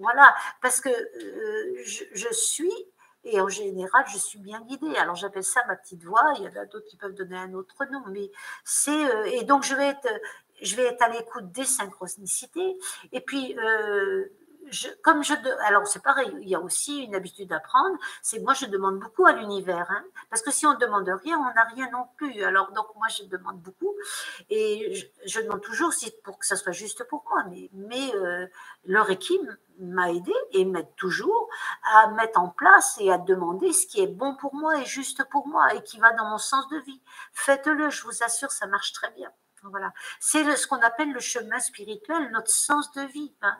[0.00, 2.72] Voilà, parce que euh, je, suis,
[3.24, 4.96] et en général, je suis bien guidée.
[4.96, 7.52] Alors j'appelle ça ma petite voix, il y en a d'autres qui peuvent donner un
[7.54, 8.30] autre nom, mais
[8.64, 8.90] c'est...
[8.90, 10.08] Euh, et donc je vais être,
[10.62, 12.76] je vais être à l'écoute des synchronicités,
[13.12, 13.56] et puis...
[15.02, 18.54] Comme je, alors c'est pareil, il y a aussi une habitude à prendre, c'est moi
[18.54, 21.90] je demande beaucoup à l'univers, hein, parce que si on demande rien, on n'a rien
[21.90, 22.42] non plus.
[22.42, 23.94] Alors donc moi je demande beaucoup
[24.48, 28.46] et je, demande toujours si, pour que ça soit juste pour moi, mais, mais euh,
[29.80, 31.48] m'a aidé et m'aide toujours
[31.82, 35.24] à mettre en place et à demander ce qui est bon pour moi et juste
[35.30, 37.00] pour moi et qui va dans mon sens de vie.
[37.32, 39.30] Faites-le, je vous assure, ça marche très bien.
[39.62, 39.92] Voilà.
[40.20, 43.34] C'est ce qu'on appelle le chemin spirituel, notre sens de vie.
[43.42, 43.56] Hein.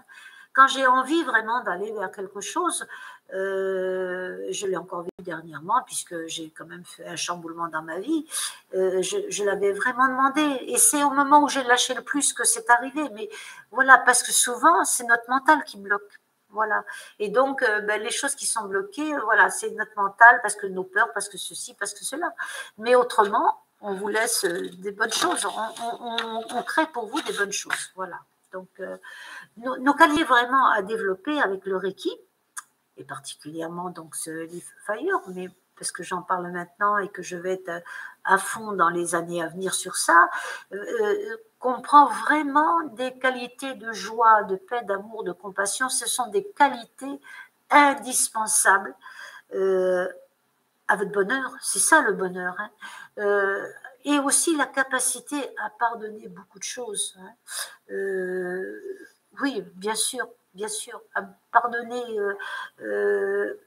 [0.61, 2.87] Quand j'ai envie vraiment d'aller vers quelque chose,
[3.33, 7.99] euh, je l'ai encore vu dernièrement, puisque j'ai quand même fait un chamboulement dans ma
[7.99, 8.27] vie,
[8.75, 10.43] euh, je, l'avais vraiment demandé.
[10.67, 13.09] Et c'est au moment où j'ai lâché le plus que c'est arrivé.
[13.15, 13.31] Mais
[13.71, 16.21] voilà, parce que souvent, c'est notre mental qui bloque.
[16.51, 16.85] Voilà.
[17.19, 20.67] Et donc, euh, ben, les choses qui sont bloquées, voilà, c'est notre mental, parce que
[20.67, 22.35] nos peurs, parce que ceci, parce que cela.
[22.77, 25.47] Mais autrement, on vous laisse des bonnes choses.
[25.47, 27.93] On, crée pour vous des bonnes choses.
[27.95, 28.19] Voilà.
[28.53, 28.69] Donc,
[29.57, 32.11] nos, nos vraiment à développer avec le Reiki,
[32.97, 35.49] et particulièrement donc ce livre Fire, mais
[35.81, 37.83] parce que j'en parle maintenant et que je vais être
[38.25, 40.29] à fond dans les années à venir sur ça,
[40.73, 45.89] euh, euh, comprend vraiment des qualités de joie, de paix, d'amour, de compassion.
[45.89, 47.19] Ce sont des qualités
[47.71, 48.95] indispensables
[49.55, 50.07] euh,
[50.87, 51.51] à votre bonheur.
[51.63, 52.55] C'est ça le bonheur.
[52.59, 52.71] Hein.
[54.05, 57.19] et aussi la capacité à pardonner beaucoup de choses.
[57.21, 57.33] Hein.
[59.41, 61.23] Oui, bien sûr, bien sûr, à
[61.53, 62.35] pardonner, euh,
[62.83, 63.61] euh,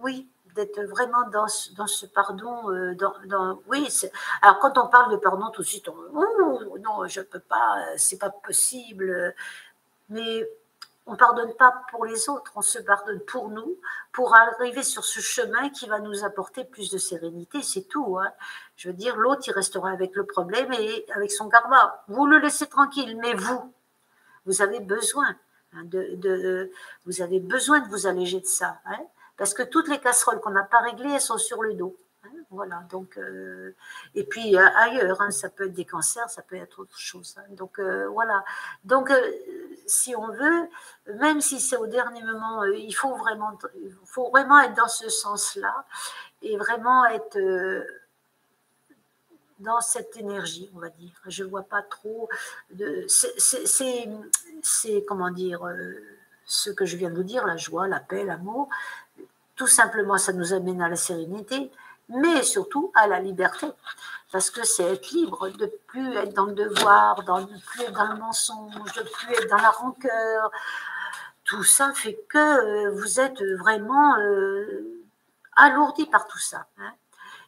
[0.00, 2.70] oui, d'être vraiment dans, ce pardon.
[2.70, 2.94] Euh,
[3.68, 3.88] oui,
[4.42, 7.40] alors quand on parle de pardon, tout de suite, on, oh, non, je ne peux
[7.40, 9.34] pas, c'est pas possible.
[10.10, 10.48] Mais
[11.08, 13.78] on ne pardonne pas pour les autres, on se pardonne pour nous,
[14.12, 18.18] pour arriver sur ce chemin qui va nous apporter plus de sérénité, c'est tout.
[18.18, 18.30] Hein.
[18.76, 22.04] Je veux dire, l'autre, il restera avec le problème et avec son karma.
[22.08, 23.72] Vous le laissez tranquille, mais vous,
[24.48, 25.36] vous avez besoin
[25.74, 26.70] Hein, de,
[27.04, 29.00] vous avez besoin de vous alléger de ça, hein,
[29.36, 31.94] parce que toutes les casseroles qu'on n'a pas réglées, elles sont sur le dos.
[32.24, 33.76] Hein, voilà, donc, euh,
[34.14, 37.36] et puis euh, ailleurs, ça peut être des cancers, ça peut être autre chose.
[37.50, 38.44] donc euh, voilà.
[38.84, 39.12] Donc
[39.86, 40.68] si on veut,
[41.16, 43.58] même si c'est au dernier moment, il faut vraiment,
[44.06, 45.84] faut vraiment être dans ce sens-là
[46.40, 47.38] et vraiment être
[49.60, 51.12] dans cette énergie, on va dire.
[51.26, 52.28] Je ne vois pas trop
[52.70, 53.06] de.
[53.08, 55.94] C'est, comment dire, euh,
[56.44, 58.68] ce que je viens de vous dire, la joie, la paix, l'amour.
[59.56, 61.70] Tout simplement, ça nous amène à la sérénité,
[62.08, 63.66] mais surtout à la liberté.
[64.30, 67.92] Parce que c'est être libre, de plus être dans le devoir, de ne plus être
[67.92, 70.50] dans le mensonge, de plus être dans la rancœur.
[71.44, 75.02] Tout ça fait que euh, vous êtes vraiment euh,
[75.56, 76.66] alourdi par tout ça.
[76.78, 76.92] Hein.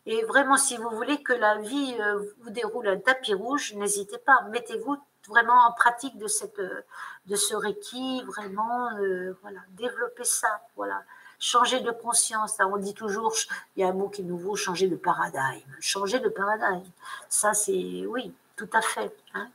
[0.06, 4.18] Et vraiment, si vous voulez que la vie euh, vous déroule un tapis rouge, n'hésitez
[4.18, 4.96] pas, mettez-vous
[5.28, 6.82] vraiment en pratique de, cette, euh,
[7.26, 11.02] de ce Reiki, vraiment, euh, voilà, développez ça, voilà.
[11.38, 13.34] Changer de conscience, on dit toujours,
[13.76, 15.70] il y a un mot qui est nouveau, changer de paradigme.
[15.80, 16.90] Changer de paradigme,
[17.28, 19.14] ça c'est, oui, tout à fait.
[19.34, 19.48] Hein.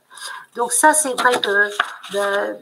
[0.54, 1.70] Donc ça, c'est vrai que,
[2.12, 2.58] ben,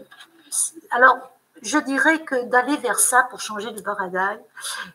[0.90, 1.30] alors,
[1.62, 4.42] je dirais que d'aller vers ça pour changer de paradigme,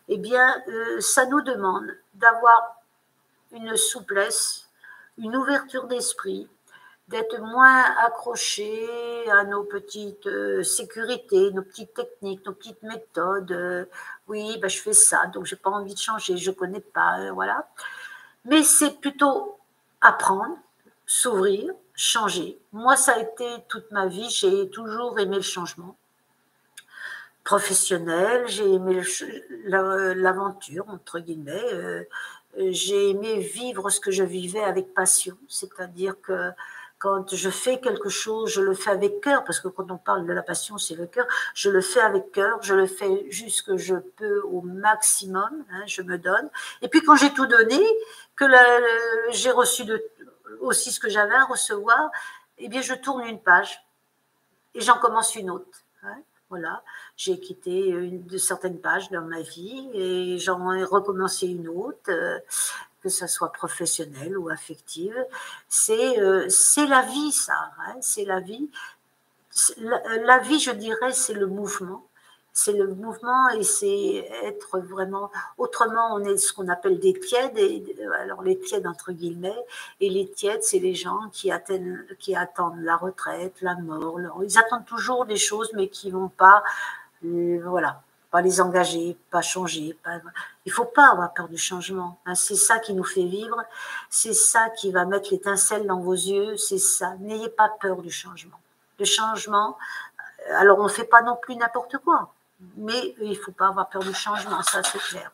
[0.10, 0.62] eh bien,
[1.00, 2.79] ça nous demande d'avoir
[3.52, 4.70] une souplesse,
[5.18, 6.48] une ouverture d'esprit,
[7.10, 8.88] d'être moins accroché
[9.32, 13.52] à nos petites euh, sécurités, nos petites techniques, nos petites méthodes.
[13.52, 13.86] Euh,
[14.28, 17.32] oui, ben, je fais ça, donc j'ai pas envie de changer, je connais pas, euh,
[17.32, 17.68] voilà.
[18.46, 19.58] Mais c'est plutôt
[20.02, 20.56] apprendre,
[21.08, 22.60] s'ouvrir, changer.
[22.74, 25.98] Moi, ça a été toute ma vie, j'ai toujours aimé le changement
[27.44, 29.02] professionnel, j'ai aimé
[29.66, 32.06] l'aventure, entre guillemets.
[32.60, 36.52] Euh, j'ai aimé vivre ce que je vivais avec passion, c'est-à-dire que
[36.98, 40.26] quand je fais quelque chose, je le fais avec cœur, parce que quand on parle
[40.26, 41.26] de la passion, c'est le cœur.
[41.54, 45.84] Je le fais avec cœur, je le fais juste que je peux au maximum, hein,
[45.88, 46.50] je me donne.
[46.82, 47.80] Et puis quand j'ai tout donné,
[48.36, 48.46] que
[49.32, 49.84] j'ai reçu
[50.60, 52.12] aussi ce que j'avais à recevoir,
[52.58, 53.82] eh bien je tourne une page
[54.74, 55.80] et j'en commence une autre.
[56.04, 56.18] Hein.
[56.50, 56.84] Voilà,
[57.16, 62.10] j'ai quitté une de certaines pages dans ma vie et j'en ai recommencé une autre,
[62.10, 62.40] euh,
[63.04, 65.16] que ce soit professionnelle ou affective.
[65.68, 66.48] C'est euh,
[66.78, 67.72] la vie, ça.
[67.80, 68.68] Hein, c'est la vie.
[69.78, 72.09] la, vie, je dirais, c'est le mouvement
[72.60, 77.60] c'est le mouvement et c'est être vraiment autrement on est ce qu'on appelle des tièdes
[78.20, 79.66] alors les tièdes entre guillemets
[80.02, 85.26] et les tièdes c'est les gens qui attendent la retraite la mort ils attendent toujours
[85.26, 86.64] des choses mais qui vont pas
[87.26, 88.02] euh, voilà
[88.32, 90.20] pas les engager pas changer pas,
[90.66, 92.36] il faut pas avoir peur du changement hein.
[92.36, 93.64] c'est ça qui nous fait vivre
[94.10, 97.16] c'est ça qui va mettre l'étincelle dans vos yeux c'est ça.
[97.20, 98.60] N'ayez pas peur du changement.
[99.00, 99.78] Le changement
[100.56, 102.34] Alors, on ne fait pas non plus n'importe quoi,
[102.78, 105.32] mais il ne faut pas avoir peur du changement, ça c'est clair.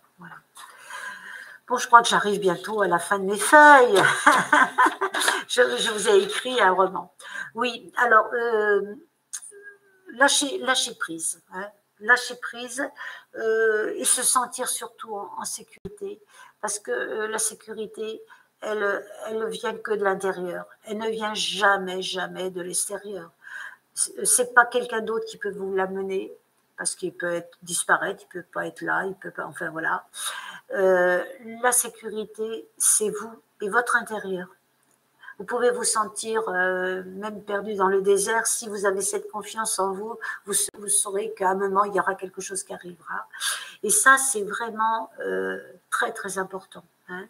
[1.68, 3.98] Bon, je crois que j'arrive bientôt à la fin de mes feuilles.
[5.48, 7.12] je, vous ai écrit un roman.
[7.56, 8.96] Oui, alors, euh,
[10.14, 11.42] lâcher, lâcher prise.
[11.52, 11.68] Hein.
[12.00, 12.88] lâcher prise
[13.36, 16.22] euh, et se sentir surtout en, sécurité.
[16.62, 18.22] Parce que euh, la sécurité,
[18.62, 20.68] elle, elle ne vient que de l'intérieur.
[20.84, 23.32] Elle ne vient jamais, jamais de l'extérieur.
[23.96, 26.32] C'est pas quelqu'un d'autre qui peut vous l'amener
[26.78, 30.06] parce qu'il peut être, disparaître, il peut pas être là, il peut pas, enfin voilà.
[30.74, 31.24] Euh,
[31.62, 34.48] la sécurité, c'est vous et votre intérieur.
[35.38, 38.48] Vous pouvez vous sentir euh, même perdu dans le désert.
[38.48, 42.16] Si vous avez cette confiance en vous, vous, saurez qu'à un moment, il y aura
[42.16, 43.28] quelque chose qui arrivera.
[43.84, 45.60] Et ça, c'est vraiment euh,
[45.90, 46.84] très, très important.
[47.10, 47.28] Hein.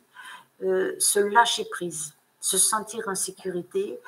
[0.62, 4.00] se lâcher prise, se sentir en sécurité.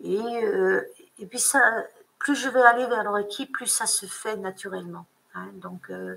[0.00, 1.60] Et puis ça,
[2.18, 5.06] plus je vais aller vers leur équipe, plus ça se fait naturellement.
[5.34, 5.48] Hein.
[5.54, 6.16] Donc, euh,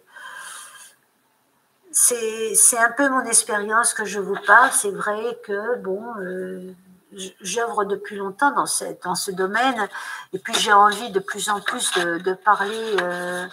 [1.92, 4.72] c'est un peu mon expérience que je vous parle.
[4.72, 6.74] C'est vrai que, bon, euh,
[7.42, 9.88] j'œuvre depuis longtemps dans, cette, dans ce domaine,
[10.34, 12.96] et puis j'ai envie de plus en plus de, parler.
[13.02, 13.48] Euh,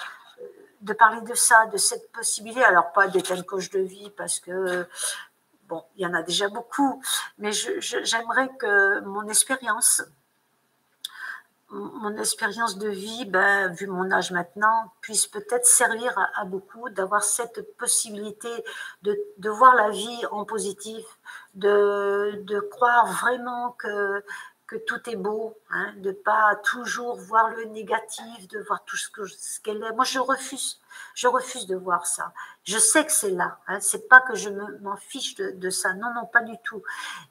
[0.83, 2.63] de parler de ça, de cette possibilité.
[2.63, 4.87] Alors, pas d'être un coach de vie parce que,
[5.69, 7.03] bon, il y en a déjà beaucoup,
[7.39, 10.03] mais j'aimerais que mon expérience,
[11.71, 17.25] mon expérience de vie, ben, vu mon âge maintenant, puisse peut-être servir à, beaucoup, d'avoir
[17.25, 18.49] cette possibilité
[19.03, 21.05] de, de, voir la vie en positif,
[21.55, 24.23] de, de croire vraiment que,
[24.67, 29.61] que tout est beau, hein, de pas toujours voir le négatif, de voir tout ce
[29.61, 29.93] qu'elle est.
[29.93, 30.81] Moi, je refuse,
[31.15, 32.33] je refuse de voir ça.
[32.65, 33.59] Je sais que c'est là.
[33.69, 35.95] Hein, c'est pas que je m'en fiche de, ça.
[35.95, 36.83] Non, non, pas du tout.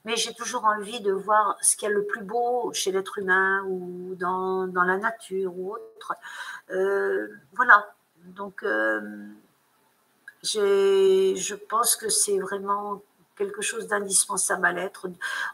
[0.04, 3.18] Mais j'ai toujours envie de voir ce qu'il y a le plus beau chez l'être
[3.18, 6.14] humain ou dans, dans, la nature ou autre.
[6.70, 7.94] Euh, voilà.
[8.24, 9.28] Donc, euh,
[10.42, 13.02] je pense que c'est vraiment
[13.36, 15.08] quelque chose d'indispensable à l'être.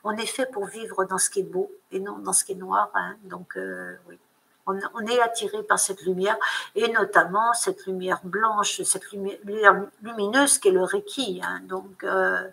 [0.05, 2.53] On est fait pour vivre dans ce qui est beau et non dans ce qui
[2.53, 2.91] est noir.
[2.95, 3.17] Hein.
[3.25, 4.19] Donc, euh, oui.
[4.65, 6.37] On, est attiré par cette lumière
[6.77, 11.41] et notamment cette lumière blanche, cette lumière lumineuse qui est le Reiki.
[11.43, 11.63] Hein.
[11.65, 12.49] Donc, euh,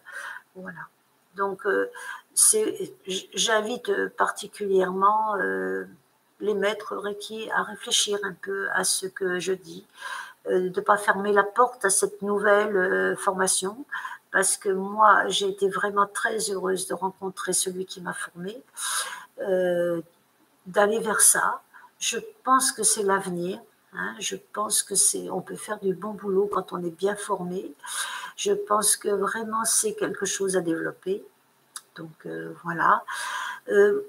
[0.55, 0.79] voilà.
[1.35, 1.91] Donc, euh,
[3.35, 5.35] j'invite particulièrement
[6.39, 9.85] les maîtres Reiki à réfléchir un peu à ce que je dis,
[10.49, 13.85] de ne pas fermer la porte à cette nouvelle formation,
[14.31, 18.61] parce que moi, j'ai été vraiment très heureuse de rencontrer celui qui m'a formée,
[19.39, 20.01] euh,
[20.65, 21.61] d'aller vers ça.
[21.99, 23.59] Je pense que c'est l'avenir.
[23.93, 24.13] Hein.
[24.19, 27.73] je pense que c'est, on peut faire du bon boulot quand on est bien formé.
[28.35, 31.25] Je pense que vraiment c'est quelque chose à développer.
[31.95, 33.03] Donc euh, voilà.
[33.69, 34.07] Euh,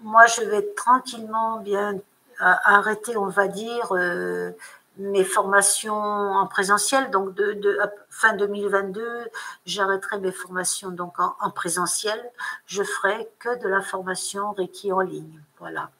[0.00, 2.00] moi, je vais tranquillement bien
[2.40, 3.92] arrêter, on va dire,
[4.98, 7.10] mes formations en présentiel.
[7.10, 7.40] Donc,
[8.10, 9.28] fin 2022,
[9.64, 12.20] j'arrêterai mes formations donc en, présentiel.
[12.66, 15.40] Je ferai que de la formation Reiki en ligne.
[15.58, 15.90] Voilà.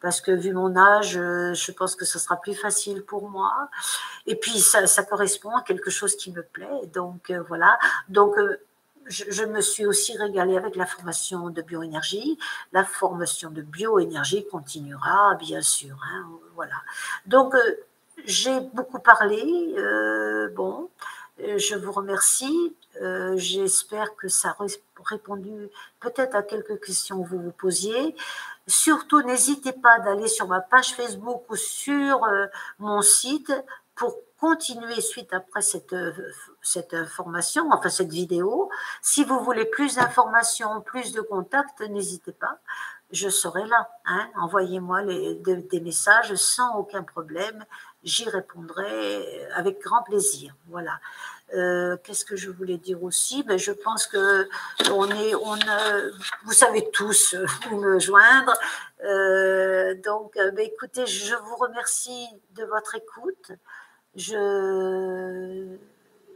[0.00, 3.68] Parce que vu mon âge, je pense que ce sera plus facile pour moi.
[4.26, 6.86] Et puis, ça, correspond à quelque chose qui me plaît.
[6.92, 7.78] Donc, euh, voilà.
[8.08, 8.60] Donc, euh,
[9.08, 12.38] je, me suis aussi régalée avec la formation de bioénergie.
[12.72, 15.96] La formation de bioénergie continuera, bien sûr.
[16.04, 16.76] Hein, voilà.
[17.26, 17.76] Donc, euh,
[18.24, 19.74] j'ai beaucoup parlé.
[19.76, 20.90] Euh, bon,
[21.40, 22.76] euh, je vous remercie.
[23.00, 24.66] Euh, j'espère que ça a
[25.04, 25.68] répondu
[26.00, 28.16] peut-être à quelques questions que vous vous posiez.
[28.66, 32.26] Surtout, n'hésitez pas d'aller sur ma page Facebook ou sur
[32.78, 33.52] mon site
[33.94, 35.94] pour continuer suite après cette,
[36.60, 38.68] cette information, enfin cette vidéo.
[39.00, 42.58] Si vous voulez plus d'informations, plus de contacts, n'hésitez pas
[43.10, 43.88] je serai là.
[44.04, 44.28] Hein.
[44.36, 47.64] Envoyez-moi des messages sans aucun problème
[48.02, 50.54] j'y répondrai avec grand plaisir.
[50.68, 51.00] Voilà.
[51.54, 53.42] Euh, qu'est-ce que je voulais dire aussi?
[53.42, 54.48] Ben, Je pense que
[54.90, 55.56] on est, on
[56.44, 57.34] vous savez tous
[57.70, 58.52] où me joindre.
[59.04, 63.52] Euh, donc, euh, ben, écoutez, je vous remercie de votre écoute.
[64.14, 65.76] Je,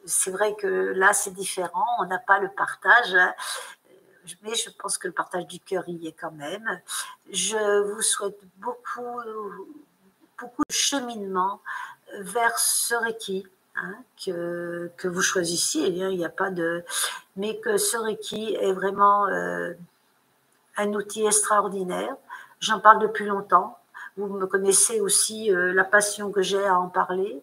[0.06, 1.86] c'est vrai que là, c'est différent.
[2.00, 3.14] On n'a pas le partage.
[3.14, 3.34] Hein.
[4.42, 6.80] mais je pense que le partage du cœur y est quand même.
[7.30, 9.20] Je vous souhaite beaucoup
[10.42, 11.60] beaucoup de cheminement
[12.20, 15.88] vers ce Reiki hein, que, que, vous choisissiez.
[15.88, 16.84] Il n'y a pas de.
[17.36, 19.72] Mais que ce Reiki est vraiment euh,
[20.76, 22.14] un outil extraordinaire.
[22.60, 23.78] J'en parle depuis longtemps.
[24.16, 27.42] Vous me connaissez aussi euh, la passion que j'ai à en parler.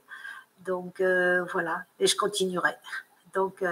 [0.66, 2.76] Donc euh, voilà, et je continuerai.
[3.34, 3.64] Donc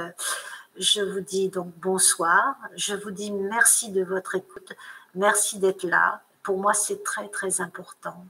[0.77, 2.55] je vous dis donc bonsoir.
[2.75, 4.73] Je vous dis merci de votre écoute.
[5.15, 8.25] Merci d'être là pour moi, c'est très, très important.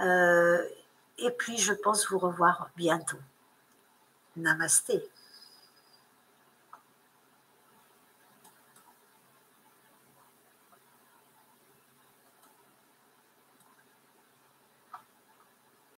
[0.00, 3.18] Et puis, je pense vous revoir bientôt.
[4.36, 5.02] Namasté.